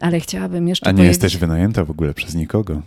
Ale 0.00 0.20
chciałabym 0.20 0.68
jeszcze 0.68 0.86
A 0.86 0.90
nie 0.90 0.96
powiedzieć... 0.96 1.22
jesteś 1.22 1.36
wynajęta 1.36 1.84
w 1.84 1.90
ogóle 1.90 2.14
przez 2.14 2.34
nikogo. 2.34 2.82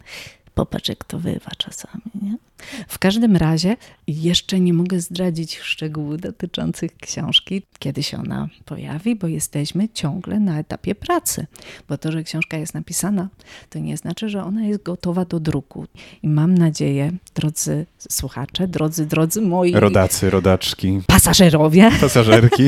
Popatrz, 0.56 0.90
jak 0.90 1.04
to 1.04 1.20
wywa 1.20 1.52
czasami, 1.58 2.04
nie? 2.22 2.38
W 2.88 3.00
każdym 3.00 3.36
razie 3.36 3.78
jeszcze 4.08 4.60
nie 4.60 4.74
mogę 4.74 5.00
zdradzić 5.00 5.60
szczegółów 5.60 6.22
dotyczących 6.22 6.98
książki, 6.98 7.62
kiedy 7.80 8.04
się 8.04 8.18
ona 8.18 8.48
pojawi, 8.66 9.16
bo 9.16 9.28
jesteśmy 9.28 9.90
ciągle 9.90 10.40
na 10.40 10.60
etapie 10.60 10.96
pracy. 10.96 11.48
Bo 11.90 11.98
to, 11.98 12.12
że 12.12 12.24
książka 12.24 12.58
jest 12.58 12.74
napisana, 12.74 13.28
to 13.70 13.80
nie 13.80 13.98
znaczy, 13.98 14.30
że 14.30 14.44
ona 14.44 14.66
jest 14.66 14.84
gotowa 14.84 15.26
do 15.26 15.40
druku. 15.40 15.86
I 16.24 16.28
mam 16.28 16.58
nadzieję, 16.58 17.12
drodzy 17.36 17.86
słuchacze, 18.10 18.68
drodzy, 18.68 19.06
drodzy 19.06 19.42
moi... 19.42 19.74
Rodacy, 19.74 20.30
rodaczki. 20.30 21.02
Pasażerowie. 21.08 21.92
Pasażerki. 22.02 22.68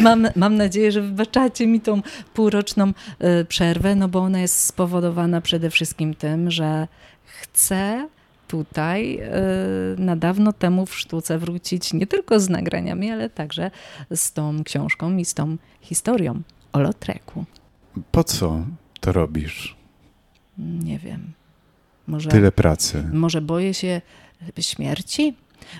mam, 0.00 0.28
mam 0.36 0.56
nadzieję, 0.56 0.92
że 0.92 1.02
wybaczacie 1.02 1.66
mi 1.66 1.80
tą 1.80 2.02
półroczną 2.34 2.88
y, 3.40 3.44
przerwę, 3.44 3.94
no 3.94 4.08
bo 4.08 4.18
ona 4.18 4.40
jest 4.40 4.66
spowodowana 4.66 5.40
przede 5.40 5.70
wszystkim 5.70 6.14
tym, 6.14 6.50
że 6.50 6.88
chcę 7.24 8.08
tutaj 8.50 9.18
y, 9.18 10.00
na 10.00 10.16
dawno 10.16 10.52
temu 10.52 10.86
w 10.86 10.98
sztuce 10.98 11.38
wrócić 11.38 11.92
nie 11.92 12.06
tylko 12.06 12.40
z 12.40 12.48
nagraniami, 12.48 13.10
ale 13.10 13.30
także 13.30 13.70
z 14.14 14.32
tą 14.32 14.64
książką 14.64 15.16
i 15.16 15.24
z 15.24 15.34
tą 15.34 15.56
historią 15.80 16.42
o 16.72 16.80
Lotreku. 16.80 17.44
Po 18.10 18.24
co 18.24 18.64
to 19.00 19.12
robisz? 19.12 19.76
Nie 20.58 20.98
wiem. 20.98 21.32
Może, 22.06 22.30
Tyle 22.30 22.52
pracy. 22.52 23.04
Może 23.12 23.40
boję 23.40 23.74
się 23.74 24.00
śmierci? 24.60 25.34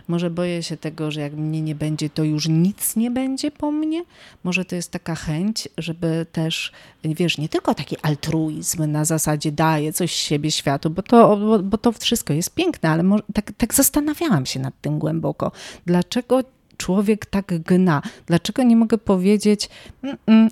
Może 0.09 0.31
boję 0.31 0.63
się 0.63 0.77
tego, 0.77 1.11
że 1.11 1.21
jak 1.21 1.33
mnie 1.33 1.63
nie 1.63 1.75
będzie, 1.75 2.11
to 2.11 2.25
już 2.25 2.49
nic 2.49 2.97
nie 2.97 3.11
będzie 3.11 3.51
po 3.51 3.73
mnie. 3.73 4.05
Może 4.45 4.65
to 4.65 4.77
jest 4.77 4.91
taka 4.91 5.15
chęć, 5.15 5.69
żeby 5.79 6.27
też, 6.33 6.73
wiesz, 7.05 7.39
nie 7.39 7.49
tylko 7.49 7.75
taki 7.75 7.97
altruizm 8.03 8.91
na 8.91 9.05
zasadzie 9.05 9.53
daję 9.53 9.93
coś 9.93 10.13
siebie 10.13 10.51
światu, 10.51 10.91
bo 10.91 11.03
to, 11.03 11.37
bo, 11.37 11.59
bo 11.59 11.79
to 11.79 11.93
wszystko 11.93 12.33
jest 12.33 12.55
piękne, 12.55 12.91
ale 12.91 13.03
może, 13.03 13.23
tak, 13.35 13.53
tak 13.59 13.75
zastanawiałam 13.75 14.47
się 14.47 14.61
nad 14.61 14.81
tym 14.81 14.99
głęboko. 14.99 15.53
Dlaczego 15.87 16.43
człowiek 16.81 17.27
tak 17.27 17.59
gna? 17.63 18.03
Dlaczego 18.27 18.63
nie 18.63 18.77
mogę 18.77 18.99
powiedzieć, 18.99 19.69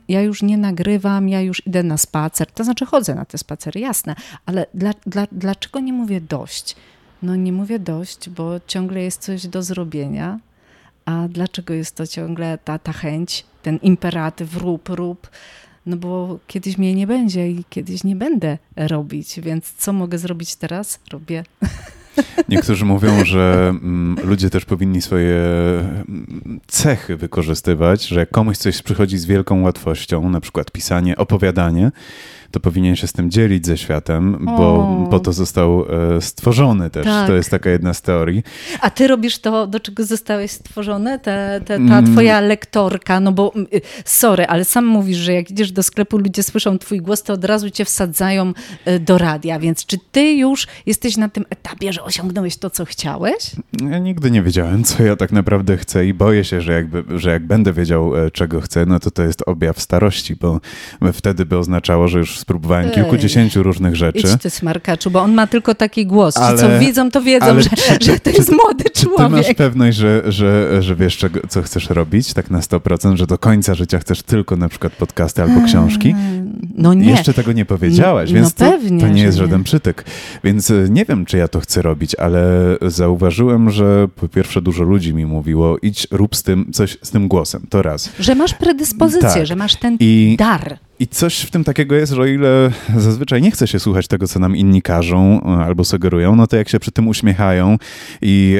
ja 0.08 0.22
już 0.22 0.42
nie 0.42 0.58
nagrywam, 0.58 1.28
ja 1.28 1.40
już 1.40 1.66
idę 1.66 1.82
na 1.82 1.98
spacer? 1.98 2.46
To 2.46 2.64
znaczy 2.64 2.86
chodzę 2.86 3.14
na 3.14 3.24
te 3.24 3.38
spacery, 3.38 3.80
jasne, 3.80 4.14
ale 4.46 4.66
dla, 4.74 4.92
dla, 5.06 5.26
dlaczego 5.32 5.80
nie 5.80 5.92
mówię 5.92 6.20
dość? 6.20 6.76
No 7.22 7.36
nie 7.36 7.52
mówię 7.52 7.78
dość, 7.78 8.30
bo 8.30 8.60
ciągle 8.66 9.02
jest 9.02 9.22
coś 9.22 9.46
do 9.46 9.62
zrobienia. 9.62 10.38
A 11.04 11.28
dlaczego 11.28 11.74
jest 11.74 11.94
to 11.94 12.06
ciągle 12.06 12.58
ta, 12.64 12.78
ta 12.78 12.92
chęć, 12.92 13.44
ten 13.62 13.76
imperatyw 13.76 14.56
rób, 14.56 14.88
rób? 14.88 15.30
No 15.86 15.96
bo 15.96 16.38
kiedyś 16.46 16.78
mnie 16.78 16.94
nie 16.94 17.06
będzie 17.06 17.50
i 17.50 17.64
kiedyś 17.70 18.04
nie 18.04 18.16
będę 18.16 18.58
robić, 18.76 19.40
więc 19.40 19.72
co 19.72 19.92
mogę 19.92 20.18
zrobić 20.18 20.56
teraz? 20.56 21.00
Robię. 21.12 21.44
Niektórzy 22.48 22.84
mówią, 22.84 23.24
że 23.24 23.68
mm, 23.68 24.16
ludzie 24.24 24.50
też 24.50 24.64
powinni 24.64 25.02
swoje 25.02 25.36
mm, 25.36 26.60
cechy 26.66 27.16
wykorzystywać, 27.16 28.06
że 28.06 28.20
jak 28.20 28.30
komuś 28.30 28.56
coś 28.56 28.82
przychodzi 28.82 29.18
z 29.18 29.24
wielką 29.24 29.62
łatwością, 29.62 30.30
na 30.30 30.40
przykład 30.40 30.70
pisanie, 30.70 31.16
opowiadanie, 31.16 31.90
to 32.50 32.60
powinien 32.60 32.96
się 32.96 33.06
z 33.06 33.12
tym 33.12 33.30
dzielić 33.30 33.66
ze 33.66 33.78
światem, 33.78 34.38
bo 34.56 34.74
o. 34.74 35.08
po 35.10 35.20
to 35.20 35.32
został 35.32 35.84
e, 36.16 36.20
stworzony 36.20 36.90
też. 36.90 37.04
Tak. 37.04 37.26
To 37.26 37.34
jest 37.34 37.50
taka 37.50 37.70
jedna 37.70 37.94
z 37.94 38.02
teorii. 38.02 38.42
A 38.80 38.90
ty 38.90 39.06
robisz 39.06 39.38
to, 39.38 39.66
do 39.66 39.80
czego 39.80 40.04
zostałeś 40.04 40.50
stworzony? 40.50 41.18
Te, 41.18 41.60
te, 41.64 41.76
ta 41.76 41.98
mm. 41.98 42.12
twoja 42.12 42.40
lektorka, 42.40 43.20
no 43.20 43.32
bo 43.32 43.52
y, 43.74 43.80
sorry, 44.04 44.46
ale 44.46 44.64
sam 44.64 44.86
mówisz, 44.86 45.16
że 45.16 45.32
jak 45.32 45.50
idziesz 45.50 45.72
do 45.72 45.82
sklepu, 45.82 46.18
ludzie 46.18 46.42
słyszą 46.42 46.78
twój 46.78 47.00
głos, 47.00 47.22
to 47.22 47.32
od 47.32 47.44
razu 47.44 47.70
cię 47.70 47.84
wsadzają 47.84 48.52
e, 48.84 48.98
do 48.98 49.18
radia, 49.18 49.58
więc 49.58 49.86
czy 49.86 49.98
ty 50.12 50.32
już 50.32 50.66
jesteś 50.86 51.16
na 51.16 51.28
tym 51.28 51.44
etapie, 51.50 51.92
że 51.92 52.02
osiągnąłeś 52.02 52.56
to, 52.56 52.70
co 52.70 52.84
chciałeś? 52.84 53.50
Ja 53.90 53.98
nigdy 53.98 54.30
nie 54.30 54.42
wiedziałem, 54.42 54.84
co 54.84 55.02
ja 55.02 55.16
tak 55.16 55.32
naprawdę 55.32 55.76
chcę 55.76 56.06
i 56.06 56.14
boję 56.14 56.44
się, 56.44 56.60
że, 56.60 56.72
jakby, 56.72 57.18
że 57.18 57.30
jak 57.30 57.46
będę 57.46 57.72
wiedział, 57.72 58.16
e, 58.16 58.30
czego 58.30 58.60
chcę, 58.60 58.86
no 58.86 59.00
to 59.00 59.10
to 59.10 59.22
jest 59.22 59.42
objaw 59.46 59.80
starości, 59.80 60.36
bo 60.36 60.60
wtedy 61.12 61.46
by 61.46 61.58
oznaczało, 61.58 62.08
że 62.08 62.18
już 62.18 62.37
spróbowałem 62.38 62.90
kilkudziesięciu 62.90 63.62
różnych 63.62 63.96
rzeczy. 63.96 64.18
Idź 64.18 64.42
ty 64.42 64.50
smarkaczu, 64.50 65.10
bo 65.10 65.22
on 65.22 65.34
ma 65.34 65.46
tylko 65.46 65.74
taki 65.74 66.06
głos. 66.06 66.36
Ale, 66.36 66.58
Ci 66.58 66.64
co 66.64 66.78
widzą, 66.78 67.10
to 67.10 67.22
wiedzą, 67.22 67.60
że, 67.60 67.70
czy, 67.70 68.04
że 68.04 68.20
to 68.20 68.30
jest 68.30 68.48
czy, 68.48 68.56
młody 68.56 68.84
człowiek. 68.84 69.18
Czy 69.18 69.28
ty 69.28 69.48
masz 69.48 69.54
pewność, 69.54 69.98
że, 69.98 70.22
że, 70.32 70.82
że 70.82 70.96
wiesz, 70.96 71.16
czego, 71.16 71.40
co 71.48 71.62
chcesz 71.62 71.90
robić 71.90 72.34
tak 72.34 72.50
na 72.50 72.60
100%, 72.60 73.16
że 73.16 73.26
do 73.26 73.38
końca 73.38 73.74
życia 73.74 73.98
chcesz 73.98 74.22
tylko 74.22 74.56
na 74.56 74.68
przykład 74.68 74.92
podcasty 74.92 75.42
albo 75.42 75.66
książki? 75.66 76.14
No 76.74 76.94
nie. 76.94 77.10
Jeszcze 77.10 77.34
tego 77.34 77.52
nie 77.52 77.64
powiedziałaś, 77.64 78.30
no, 78.30 78.34
więc 78.34 78.58
no 78.58 78.70
pewnie, 78.70 79.00
to, 79.00 79.06
to 79.06 79.12
nie 79.12 79.22
jest 79.22 79.38
żaden 79.38 79.64
przytyk. 79.64 80.04
Więc 80.44 80.70
e, 80.70 80.74
nie 80.90 81.04
wiem, 81.04 81.26
czy 81.26 81.36
ja 81.36 81.48
to 81.48 81.60
chcę 81.60 81.82
robić, 81.82 82.14
ale 82.14 82.76
zauważyłem, 82.82 83.70
że 83.70 84.08
po 84.16 84.28
pierwsze 84.28 84.62
dużo 84.62 84.84
ludzi 84.84 85.14
mi 85.14 85.26
mówiło, 85.26 85.78
idź, 85.82 86.08
rób 86.10 86.36
z 86.36 86.42
tym 86.42 86.72
coś 86.72 86.98
z 87.02 87.10
tym 87.10 87.28
głosem, 87.28 87.66
to 87.68 87.82
raz. 87.82 88.10
Że 88.18 88.34
masz 88.34 88.54
predyspozycję, 88.54 89.28
tak. 89.28 89.46
że 89.46 89.56
masz 89.56 89.76
ten 89.76 89.96
I, 90.00 90.36
dar. 90.38 90.78
I 91.00 91.06
coś 91.06 91.40
w 91.40 91.50
tym 91.50 91.64
takiego 91.64 91.94
jest, 91.94 92.12
że 92.12 92.27
ile 92.32 92.70
zazwyczaj 92.96 93.42
nie 93.42 93.50
chce 93.50 93.66
się 93.66 93.78
słuchać 93.78 94.08
tego, 94.08 94.28
co 94.28 94.38
nam 94.38 94.56
inni 94.56 94.82
każą 94.82 95.40
e, 95.42 95.64
albo 95.64 95.84
sugerują, 95.84 96.36
no 96.36 96.46
to 96.46 96.56
jak 96.56 96.68
się 96.68 96.80
przy 96.80 96.90
tym 96.90 97.08
uśmiechają 97.08 97.76
i 98.22 98.56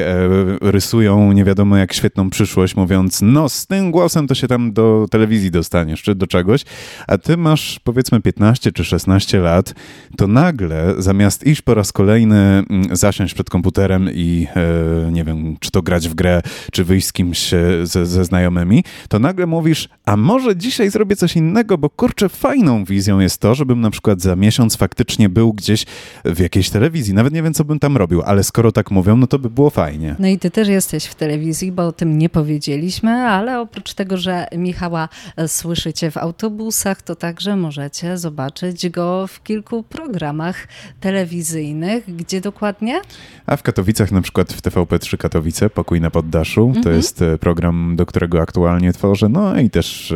e, 0.62 0.70
rysują 0.70 1.32
nie 1.32 1.44
wiadomo 1.44 1.76
jak 1.76 1.92
świetną 1.92 2.30
przyszłość, 2.30 2.76
mówiąc, 2.76 3.20
no 3.22 3.48
z 3.48 3.66
tym 3.66 3.90
głosem 3.90 4.26
to 4.26 4.34
się 4.34 4.48
tam 4.48 4.72
do 4.72 5.06
telewizji 5.10 5.50
dostaniesz, 5.50 6.02
czy 6.02 6.14
do 6.14 6.26
czegoś, 6.26 6.64
a 7.06 7.18
ty 7.18 7.36
masz 7.36 7.80
powiedzmy 7.84 8.20
15 8.20 8.72
czy 8.72 8.84
16 8.84 9.40
lat, 9.40 9.74
to 10.16 10.26
nagle 10.26 10.94
zamiast 10.98 11.46
iść 11.46 11.62
po 11.62 11.74
raz 11.74 11.92
kolejny 11.92 12.36
mm, 12.36 12.96
zasiąść 12.96 13.34
przed 13.34 13.50
komputerem 13.50 14.08
i 14.14 14.46
e, 14.56 15.12
nie 15.12 15.24
wiem, 15.24 15.56
czy 15.60 15.70
to 15.70 15.82
grać 15.82 16.08
w 16.08 16.14
grę, 16.14 16.42
czy 16.72 16.84
wyjść 16.84 17.06
z 17.06 17.12
kimś 17.12 17.54
e, 17.54 17.60
ze, 17.82 18.06
ze 18.06 18.24
znajomymi, 18.24 18.84
to 19.08 19.18
nagle 19.18 19.46
mówisz, 19.46 19.88
a 20.06 20.16
może 20.16 20.56
dzisiaj 20.56 20.90
zrobię 20.90 21.16
coś 21.16 21.36
innego, 21.36 21.78
bo 21.78 21.90
kurczę, 21.90 22.28
fajną 22.28 22.84
wizją 22.84 23.20
jest 23.20 23.40
to, 23.40 23.54
żebym 23.58 23.80
na 23.80 23.90
przykład 23.90 24.20
za 24.20 24.36
miesiąc 24.36 24.76
faktycznie 24.76 25.28
był 25.28 25.52
gdzieś 25.52 25.86
w 26.24 26.38
jakiejś 26.38 26.70
telewizji. 26.70 27.14
Nawet 27.14 27.32
nie 27.32 27.42
wiem, 27.42 27.54
co 27.54 27.64
bym 27.64 27.78
tam 27.78 27.96
robił, 27.96 28.22
ale 28.22 28.44
skoro 28.44 28.72
tak 28.72 28.90
mówią, 28.90 29.16
no 29.16 29.26
to 29.26 29.38
by 29.38 29.50
było 29.50 29.70
fajnie. 29.70 30.16
No 30.18 30.28
i 30.28 30.38
ty 30.38 30.50
też 30.50 30.68
jesteś 30.68 31.04
w 31.04 31.14
telewizji, 31.14 31.72
bo 31.72 31.86
o 31.86 31.92
tym 31.92 32.18
nie 32.18 32.28
powiedzieliśmy, 32.28 33.10
ale 33.10 33.60
oprócz 33.60 33.94
tego, 33.94 34.16
że 34.16 34.46
Michała 34.56 35.08
e, 35.36 35.48
słyszycie 35.48 36.10
w 36.10 36.16
autobusach, 36.16 37.02
to 37.02 37.16
także 37.16 37.56
możecie 37.56 38.18
zobaczyć 38.18 38.88
go 38.88 39.26
w 39.26 39.42
kilku 39.42 39.82
programach 39.82 40.68
telewizyjnych. 41.00 42.16
Gdzie 42.16 42.40
dokładnie? 42.40 43.00
A 43.46 43.56
w 43.56 43.62
Katowicach 43.62 44.12
na 44.12 44.20
przykład 44.20 44.52
w 44.52 44.62
TVP3 44.62 45.16
Katowice, 45.16 45.70
Pokój 45.70 46.00
na 46.00 46.10
poddaszu. 46.10 46.70
To 46.72 46.78
mhm. 46.78 46.96
jest 46.96 47.22
e, 47.22 47.38
program, 47.38 47.96
do 47.96 48.06
którego 48.06 48.40
aktualnie 48.40 48.92
tworzę. 48.92 49.28
No 49.28 49.60
i 49.60 49.70
też 49.70 50.12
e, 50.12 50.14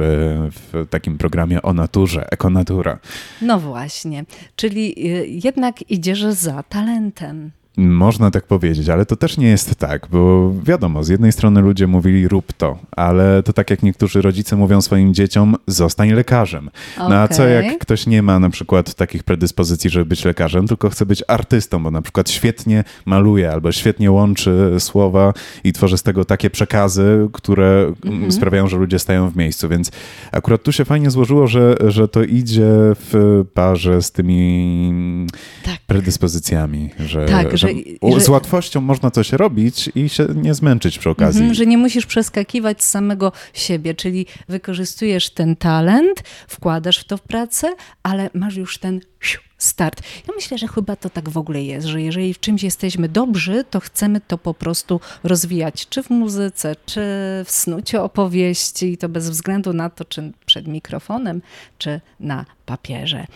w 0.50 0.86
takim 0.90 1.18
programie 1.18 1.62
o 1.62 1.72
naturze, 1.72 2.30
ekonatura. 2.30 2.98
No 3.40 3.60
właśnie, 3.60 4.24
czyli 4.56 5.06
y, 5.06 5.26
jednak 5.44 5.90
idziesz 5.90 6.24
za 6.24 6.62
talentem. 6.62 7.50
Można 7.76 8.30
tak 8.30 8.46
powiedzieć, 8.46 8.88
ale 8.88 9.06
to 9.06 9.16
też 9.16 9.36
nie 9.36 9.48
jest 9.48 9.74
tak, 9.74 10.06
bo 10.10 10.52
wiadomo, 10.64 11.04
z 11.04 11.08
jednej 11.08 11.32
strony 11.32 11.60
ludzie 11.60 11.86
mówili 11.86 12.28
rób 12.28 12.52
to, 12.52 12.78
ale 12.90 13.42
to 13.42 13.52
tak 13.52 13.70
jak 13.70 13.82
niektórzy 13.82 14.22
rodzice 14.22 14.56
mówią 14.56 14.80
swoim 14.80 15.14
dzieciom, 15.14 15.56
zostań 15.66 16.12
lekarzem. 16.12 16.70
No 16.98 17.14
a 17.14 17.28
co 17.28 17.48
jak 17.48 17.78
ktoś 17.78 18.06
nie 18.06 18.22
ma 18.22 18.38
na 18.38 18.50
przykład 18.50 18.94
takich 18.94 19.24
predyspozycji, 19.24 19.90
żeby 19.90 20.04
być 20.04 20.24
lekarzem, 20.24 20.68
tylko 20.68 20.90
chce 20.90 21.06
być 21.06 21.24
artystą, 21.28 21.82
bo 21.82 21.90
na 21.90 22.02
przykład 22.02 22.30
świetnie 22.30 22.84
maluje 23.06 23.52
albo 23.52 23.72
świetnie 23.72 24.10
łączy 24.10 24.76
słowa 24.78 25.32
i 25.64 25.72
tworzy 25.72 25.98
z 25.98 26.02
tego 26.02 26.24
takie 26.24 26.50
przekazy, 26.50 27.28
które 27.32 27.92
mm, 28.04 28.32
sprawiają, 28.32 28.68
że 28.68 28.76
ludzie 28.76 28.98
stają 28.98 29.30
w 29.30 29.36
miejscu. 29.36 29.68
Więc 29.68 29.90
akurat 30.32 30.62
tu 30.62 30.72
się 30.72 30.84
fajnie 30.84 31.10
złożyło, 31.10 31.46
że, 31.46 31.74
że 31.88 32.08
to 32.08 32.22
idzie 32.22 32.70
w 32.94 33.44
parze 33.54 34.02
z 34.02 34.12
tymi 34.12 35.26
Tak. 35.64 35.78
predyspozycjami, 35.86 36.90
że, 37.00 37.26
Tak, 37.26 37.56
że, 37.68 38.12
że- 38.12 38.20
z 38.20 38.28
łatwością 38.28 38.80
można 38.80 39.10
coś 39.10 39.32
robić 39.32 39.90
i 39.94 40.08
się 40.08 40.26
nie 40.34 40.54
zmęczyć 40.54 40.98
przy 40.98 41.10
okazji. 41.10 41.40
Mhm, 41.40 41.54
że 41.54 41.66
nie 41.66 41.78
musisz 41.78 42.06
przeskakiwać 42.06 42.82
z 42.82 42.88
samego 42.88 43.32
siebie, 43.54 43.94
czyli 43.94 44.26
wykorzystujesz 44.48 45.30
ten 45.30 45.56
talent, 45.56 46.22
wkładasz 46.48 46.98
w 46.98 47.04
to 47.04 47.16
w 47.16 47.22
pracę, 47.22 47.74
ale 48.02 48.30
masz 48.34 48.56
już 48.56 48.78
ten 48.78 49.00
start. 49.58 50.02
Ja 50.28 50.34
myślę, 50.36 50.58
że 50.58 50.68
chyba 50.68 50.96
to 50.96 51.10
tak 51.10 51.28
w 51.28 51.38
ogóle 51.38 51.62
jest, 51.62 51.86
że 51.86 52.02
jeżeli 52.02 52.34
w 52.34 52.40
czymś 52.40 52.62
jesteśmy 52.62 53.08
dobrzy, 53.08 53.64
to 53.70 53.80
chcemy 53.80 54.20
to 54.20 54.38
po 54.38 54.54
prostu 54.54 55.00
rozwijać, 55.24 55.88
czy 55.88 56.02
w 56.02 56.10
muzyce, 56.10 56.76
czy 56.86 57.00
w 57.44 57.50
snuciu 57.50 58.02
opowieści, 58.04 58.92
i 58.92 58.98
to 58.98 59.08
bez 59.08 59.30
względu 59.30 59.72
na 59.72 59.90
to, 59.90 60.04
czy 60.04 60.32
przed 60.46 60.66
mikrofonem, 60.68 61.42
czy 61.78 62.00
na 62.20 62.44
papierze. 62.66 63.26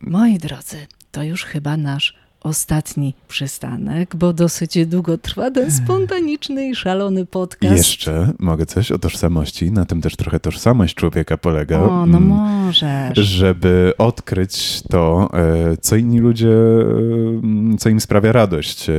Moi 0.00 0.38
drodzy, 0.38 0.86
to 1.12 1.22
już 1.22 1.44
chyba 1.44 1.76
nasz 1.76 2.14
ostatni 2.46 3.14
przystanek, 3.28 4.16
bo 4.16 4.32
dosyć 4.32 4.86
długo 4.86 5.18
trwa 5.18 5.50
ten 5.50 5.70
spontaniczny 5.70 6.68
i 6.68 6.74
szalony 6.74 7.26
podcast. 7.26 7.76
Jeszcze 7.76 8.32
mogę 8.38 8.66
coś 8.66 8.92
o 8.92 8.98
tożsamości, 8.98 9.72
na 9.72 9.84
tym 9.84 10.00
też 10.00 10.16
trochę 10.16 10.40
tożsamość 10.40 10.94
człowieka 10.94 11.36
polega. 11.36 11.80
O, 11.80 12.06
no 12.06 12.18
mm, 12.18 12.22
możesz. 12.22 13.18
żeby 13.18 13.92
odkryć 13.98 14.82
to, 14.90 15.30
e, 15.34 15.76
co 15.76 15.96
inni 15.96 16.18
ludzie, 16.18 16.48
e, 16.50 17.76
co 17.78 17.88
im 17.88 18.00
sprawia 18.00 18.32
radość, 18.32 18.90
e, 18.90 18.92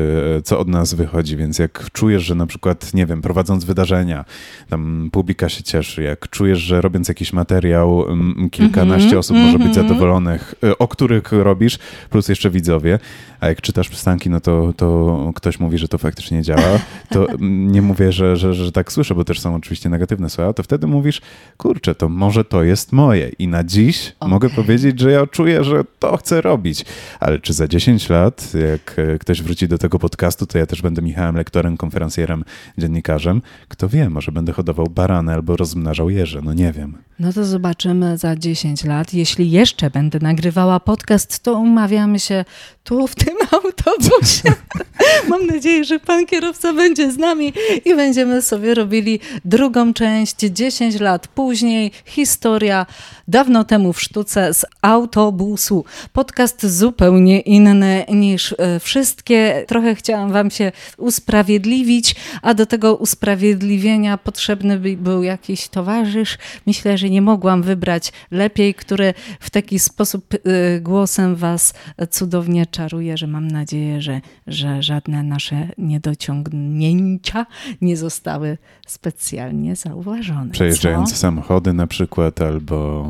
co 0.44 0.60
od 0.60 0.68
nas 0.68 0.94
wychodzi. 0.94 1.38
Więc 1.38 1.60
jak 1.60 1.92
czujesz, 1.92 2.24
że 2.24 2.36
na 2.36 2.46
przykład, 2.46 2.94
nie 2.94 3.06
wiem, 3.06 3.22
prowadząc 3.22 3.66
wydarzenia, 3.66 4.26
tam 4.70 5.10
publika 5.12 5.50
się 5.50 5.64
cieszy, 5.64 6.04
jak 6.04 6.30
czujesz, 6.30 6.60
że 6.60 6.82
robiąc 6.82 7.08
jakiś 7.08 7.34
materiał, 7.34 8.10
mm, 8.10 8.50
kilkanaście 8.50 9.08
Mhm, 9.08 9.20
osób 9.20 9.38
może 9.38 9.58
być 9.58 9.68
mhm. 9.68 9.88
zadowolonych, 9.88 10.56
e, 10.64 10.78
o 10.78 10.88
których 10.88 11.32
robisz, 11.32 11.80
plus 12.10 12.30
jeszcze 12.30 12.50
widzowie, 12.50 13.00
a 13.40 13.48
jak 13.48 13.62
czytasz 13.62 13.90
przystanki, 13.90 14.30
no 14.30 14.40
to, 14.40 14.74
to 14.78 15.32
ktoś 15.36 15.60
mówi, 15.60 15.78
że 15.78 15.88
to 15.88 15.98
faktycznie 15.98 16.42
działa, 16.42 16.80
to 17.10 17.28
nie 17.74 17.82
mówię, 17.82 18.12
że, 18.12 18.38
że, 18.38 18.54
że 18.54 18.72
tak 18.72 18.92
słyszę, 18.92 19.16
bo 19.16 19.24
też 19.24 19.40
są 19.40 19.56
oczywiście 19.56 19.90
negatywne 19.90 20.30
słowa, 20.30 20.54
to 20.54 20.64
wtedy 20.64 20.88
mówisz, 20.88 21.22
kurczę, 21.58 21.96
to 21.96 22.10
może 22.10 22.46
to 22.46 22.64
jest 22.64 22.92
moje. 22.92 23.32
I 23.40 23.48
na 23.48 23.64
dziś 23.64 24.16
mogę 24.28 24.50
powiedzieć, 24.50 25.00
że 25.00 25.12
ja 25.12 25.28
czuję, 25.28 25.64
że 25.64 25.84
to 26.00 26.18
chcę 26.18 26.42
robić, 26.42 26.86
ale 27.20 27.40
czy 27.40 27.54
za 27.54 27.68
10 27.68 28.10
lat, 28.10 28.54
jak 28.72 29.00
e, 29.00 29.20
ktoś 29.20 29.42
wróci 29.42 29.68
do 29.68 29.78
tego 29.78 30.00
podcastu, 30.00 30.46
to 30.46 30.58
ja 30.58 30.66
też 30.66 30.82
będę 30.82 31.02
Michałem 31.02 31.36
Lektorem, 31.36 31.78
konferencjerem, 31.78 32.44
dziennikarzem, 32.78 33.42
kto 33.68 33.90
wie, 33.90 34.10
może 34.10 34.32
będę 34.32 34.54
hodował 34.54 34.88
barany 34.88 35.34
albo 35.34 35.58
rozmnażał 35.58 36.10
jeże, 36.10 36.42
no 36.42 36.54
nie 36.54 36.72
wiem. 36.72 36.98
No 37.20 37.34
to 37.34 37.46
zobaczymy 37.46 38.18
za 38.18 38.36
10 38.36 38.84
lat. 38.84 39.14
Jeśli 39.14 39.52
jeszcze 39.52 39.90
będę 39.90 40.20
nagrywała 40.20 40.80
podcast, 40.80 41.44
to 41.44 41.60
umawiamy 41.60 42.20
się 42.20 42.46
tu 42.84 43.08
w 43.08 43.16
tym 43.16 43.27
autobusie. 43.52 44.54
Mam 45.30 45.46
nadzieję, 45.46 45.84
że 45.84 46.00
pan 46.00 46.26
kierowca 46.26 46.74
będzie 46.74 47.12
z 47.12 47.18
nami 47.18 47.54
i 47.86 47.96
będziemy 47.96 48.42
sobie 48.42 48.74
robili 48.74 49.20
drugą 49.46 49.94
część 49.94 50.36
10 50.40 51.00
lat 51.00 51.28
później. 51.28 51.92
Historia 52.06 52.86
dawno 53.28 53.64
temu 53.64 53.94
w 53.94 54.02
sztuce 54.02 54.54
z 54.54 54.66
autobusu. 54.82 55.86
Podcast 56.14 56.66
zupełnie 56.66 57.40
inny 57.40 58.06
niż 58.10 58.56
e, 58.58 58.80
wszystkie. 58.80 59.66
Trochę 59.68 59.96
chciałam 59.96 60.32
wam 60.32 60.52
się 60.52 60.72
usprawiedliwić, 60.98 62.16
a 62.42 62.54
do 62.54 62.66
tego 62.66 62.96
usprawiedliwienia 62.96 64.18
potrzebny 64.18 64.80
by 64.80 64.98
był 64.98 65.24
jakiś 65.24 65.68
towarzysz. 65.68 66.38
Myślę, 66.66 66.98
że 66.98 67.10
nie 67.10 67.22
mogłam 67.22 67.64
wybrać 67.64 68.12
lepiej, 68.32 68.74
który 68.74 69.14
w 69.40 69.50
taki 69.50 69.80
sposób 69.80 70.34
e, 70.34 70.38
głosem 70.80 71.36
was 71.36 71.74
cudownie 72.10 72.66
czaruje, 72.66 73.17
że 73.18 73.28
mam 73.28 73.48
nadzieję, 73.48 74.02
że, 74.02 74.22
że 74.48 74.84
żadne 74.84 75.24
nasze 75.24 75.68
niedociągnięcia 75.78 77.46
nie 77.82 77.98
zostały 77.98 78.58
specjalnie 78.88 79.76
zauważone. 79.76 80.52
Przejeżdżające 80.52 81.12
co? 81.12 81.18
samochody 81.18 81.74
na 81.74 81.88
przykład, 81.88 82.42
albo 82.42 83.06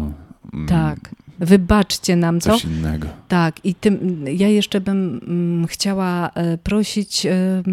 mm, 0.54 0.68
Tak. 0.68 1.00
Wybaczcie 1.40 2.16
nam 2.16 2.40
to. 2.40 2.50
coś 2.50 2.66
innego. 2.66 3.08
Tak, 3.28 3.66
i 3.66 3.76
tym 3.76 4.26
ja 4.28 4.48
jeszcze 4.48 4.82
bym 4.82 5.20
mm, 5.28 5.68
chciała 5.68 6.30
e, 6.30 6.58
prosić, 6.58 7.26
e, 7.26 7.64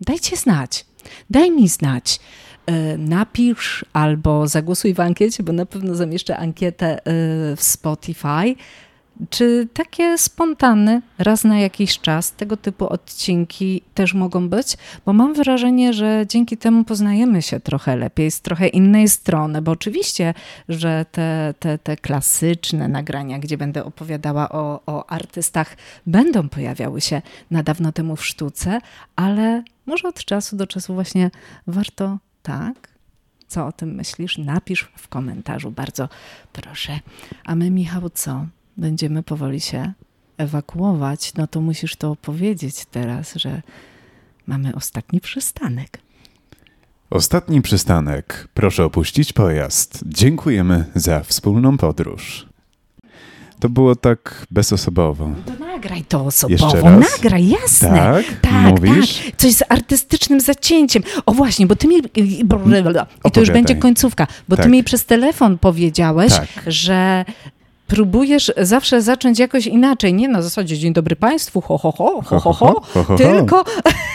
dajcie 0.00 0.36
znać, 0.36 0.86
daj 1.30 1.50
mi 1.50 1.68
znać. 1.68 2.20
E, 2.66 2.98
Napisz 2.98 3.84
albo 3.92 4.48
zagłosuj 4.48 4.94
w 4.94 5.00
ankiecie, 5.00 5.42
bo 5.42 5.52
na 5.52 5.66
pewno 5.66 5.94
zamieszczę 5.94 6.36
ankietę 6.36 6.98
e, 6.98 7.00
w 7.56 7.62
Spotify. 7.62 8.54
Czy 9.30 9.68
takie 9.74 10.18
spontane, 10.18 11.02
raz 11.18 11.44
na 11.44 11.58
jakiś 11.58 11.98
czas, 11.98 12.32
tego 12.32 12.56
typu 12.56 12.88
odcinki 12.88 13.82
też 13.94 14.14
mogą 14.14 14.48
być? 14.48 14.76
Bo 15.06 15.12
mam 15.12 15.34
wrażenie, 15.34 15.92
że 15.92 16.24
dzięki 16.28 16.56
temu 16.56 16.84
poznajemy 16.84 17.42
się 17.42 17.60
trochę 17.60 17.96
lepiej, 17.96 18.30
z 18.30 18.40
trochę 18.40 18.68
innej 18.68 19.08
strony, 19.08 19.62
bo 19.62 19.72
oczywiście, 19.72 20.34
że 20.68 21.06
te, 21.12 21.54
te, 21.58 21.78
te 21.78 21.96
klasyczne 21.96 22.88
nagrania, 22.88 23.38
gdzie 23.38 23.58
będę 23.58 23.84
opowiadała 23.84 24.48
o, 24.48 24.80
o 24.86 25.10
artystach, 25.10 25.76
będą 26.06 26.48
pojawiały 26.48 27.00
się 27.00 27.22
na 27.50 27.62
dawno 27.62 27.92
temu 27.92 28.16
w 28.16 28.26
sztuce, 28.26 28.80
ale 29.16 29.62
może 29.86 30.08
od 30.08 30.24
czasu 30.24 30.56
do 30.56 30.66
czasu 30.66 30.94
właśnie 30.94 31.30
warto 31.66 32.18
tak? 32.42 32.92
Co 33.48 33.66
o 33.66 33.72
tym 33.72 33.94
myślisz? 33.94 34.38
Napisz 34.38 34.92
w 34.96 35.08
komentarzu, 35.08 35.70
bardzo 35.70 36.08
proszę. 36.52 37.00
A 37.44 37.54
my, 37.54 37.70
Michał, 37.70 38.10
co? 38.10 38.46
Będziemy 38.76 39.22
powoli 39.22 39.60
się 39.60 39.92
ewakuować. 40.38 41.32
No 41.34 41.46
to 41.46 41.60
musisz 41.60 41.96
to 41.96 42.10
opowiedzieć 42.10 42.84
teraz, 42.90 43.34
że 43.34 43.62
mamy 44.46 44.74
ostatni 44.74 45.20
przystanek. 45.20 45.98
Ostatni 47.10 47.62
przystanek. 47.62 48.48
Proszę 48.54 48.84
opuścić 48.84 49.32
pojazd. 49.32 50.00
Dziękujemy 50.06 50.84
za 50.94 51.20
wspólną 51.20 51.76
podróż. 51.78 52.46
To 53.60 53.68
było 53.68 53.96
tak 53.96 54.46
bezosobowo. 54.50 55.30
To 55.46 55.64
nagraj 55.64 56.04
to 56.04 56.24
Jeszcze 56.48 56.66
osobowo. 56.66 57.00
raz? 57.00 57.12
Nagraj, 57.22 57.48
jasne. 57.48 57.88
Tak? 57.88 58.24
tak, 58.40 58.52
Mówisz? 58.70 59.18
tak. 59.24 59.36
Coś 59.36 59.52
z 59.54 59.62
artystycznym 59.68 60.40
zacięciem. 60.40 61.02
O 61.26 61.32
właśnie, 61.32 61.66
bo 61.66 61.76
ty 61.76 61.88
mi... 61.88 61.96
I 62.14 62.44
to 63.32 63.40
już 63.40 63.50
będzie 63.50 63.76
końcówka. 63.76 64.26
Bo 64.48 64.56
Tak. 64.56 64.64
ty 64.64 64.70
mi 64.70 64.84
przez 64.84 65.04
telefon 65.04 65.58
powiedziałeś, 65.58 66.32
Tak. 66.32 66.48
że 66.66 67.24
próbujesz 67.92 68.52
zawsze 68.56 69.02
zacząć 69.02 69.38
jakoś 69.38 69.66
inaczej. 69.66 70.14
Nie 70.14 70.28
na 70.28 70.42
zasadzie 70.42 70.78
dzień 70.78 70.92
dobry 70.92 71.16
państwu, 71.16 71.60
ho, 71.60 71.78
ho, 71.78 71.92
ho, 71.92 72.22
ho, 72.24 72.40
ho, 72.40 72.52
ho, 72.52 72.80
ho, 72.94 73.04
ho. 73.04 73.16
tylko 73.16 73.64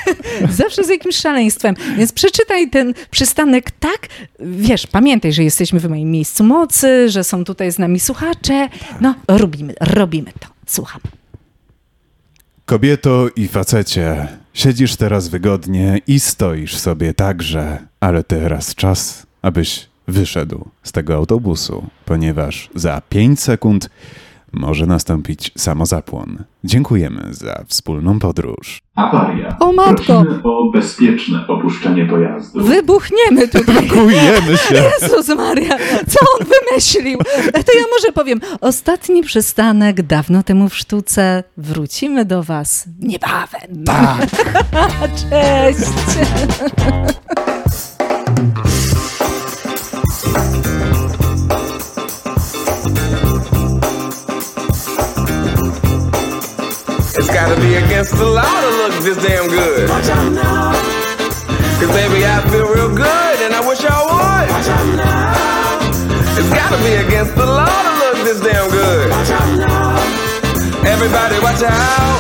zawsze 0.62 0.84
z 0.84 0.90
jakimś 0.90 1.16
szaleństwem. 1.16 1.76
Więc 1.98 2.12
przeczytaj 2.12 2.70
ten 2.70 2.94
przystanek 3.12 3.72
tak, 3.72 4.08
wiesz, 4.40 4.88
pamiętaj, 4.88 5.34
że 5.34 5.44
jesteśmy 5.44 5.80
w 5.80 5.90
moim 5.90 6.12
miejscu 6.12 6.44
mocy, 6.44 7.10
że 7.10 7.24
są 7.24 7.44
tutaj 7.44 7.72
z 7.72 7.80
nami 7.80 8.00
słuchacze. 8.00 8.70
No, 9.02 9.16
robimy, 9.28 9.74
robimy 9.80 10.32
to. 10.40 10.48
Słucham. 10.66 11.02
Kobieto 12.66 13.28
i 13.36 13.48
facecie, 13.48 14.28
siedzisz 14.54 14.96
teraz 14.96 15.28
wygodnie 15.28 16.02
i 16.08 16.20
stoisz 16.20 16.78
sobie 16.78 17.14
także, 17.14 17.78
ale 18.00 18.24
teraz 18.24 18.76
czas, 18.76 19.26
abyś 19.42 19.88
wyszedł 20.08 20.66
z 20.84 20.92
tego 20.92 21.16
autobusu, 21.16 21.84
ponieważ 22.06 22.70
za 22.76 23.02
5 23.10 23.40
sekund 23.40 23.90
może 24.54 24.86
nastąpić 24.86 25.52
samozapłon. 25.58 26.44
Dziękujemy 26.64 27.28
za 27.32 27.64
wspólną 27.68 28.20
podróż. 28.20 28.82
Awaria. 28.96 29.58
O, 29.60 29.72
matko! 29.74 30.24
Prosimy 30.24 30.44
o 30.44 30.72
bezpieczne 30.74 31.48
opuszczenie 31.48 32.06
pojazdu. 32.06 32.64
Wybuchniemy 32.64 33.48
tutaj. 33.48 33.76
Pakujemy 33.76 34.58
się! 34.58 34.76
Jezus 34.76 35.36
Maria, 35.36 35.78
co 36.08 36.20
on 36.40 36.46
wymyślił? 36.48 37.18
To 37.54 37.78
ja 37.78 37.84
może 37.98 38.12
powiem. 38.14 38.40
Ostatni 38.62 39.24
przystanek 39.24 40.02
dawno 40.02 40.44
temu 40.44 40.70
w 40.70 40.76
sztuce. 40.76 41.44
Wrócimy 41.58 42.26
do 42.26 42.44
Was 42.44 42.86
niebawem. 43.00 43.84
Tak! 43.86 44.28
Cześć! 45.30 45.92
Gotta 57.48 57.62
be 57.62 57.76
against 57.76 58.12
the 58.18 58.26
law 58.26 58.44
to 58.44 58.70
look 58.76 58.94
this 59.04 59.16
damn 59.24 59.48
good. 59.48 59.88
Watch 59.88 60.10
out 60.10 60.32
now. 60.34 60.76
Cause 61.80 61.92
baby, 61.96 62.28
I 62.28 62.44
feel 62.52 62.68
real 62.68 62.92
good 62.92 63.38
and 63.40 63.56
I 63.56 63.64
wish 63.64 63.80
I 63.88 63.96
would. 64.04 64.48
Watch 64.52 64.68
out 64.68 64.88
now. 65.00 65.80
It's 66.36 66.52
gotta 66.52 66.76
be 66.84 67.00
against 67.08 67.36
the 67.36 67.46
law 67.46 67.72
to 67.72 67.92
look 68.04 68.18
this 68.28 68.44
damn 68.44 68.68
good. 68.68 69.10
Watch 69.12 69.32
out 69.32 69.52
now. 69.64 69.96
Everybody 70.92 71.40
watch 71.40 71.64
out. 71.64 72.20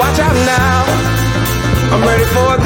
Watch 0.00 0.18
out 0.24 0.36
now. 0.48 0.80
I'm 1.92 2.00
ready 2.00 2.24
for 2.32 2.56
a 2.56 2.65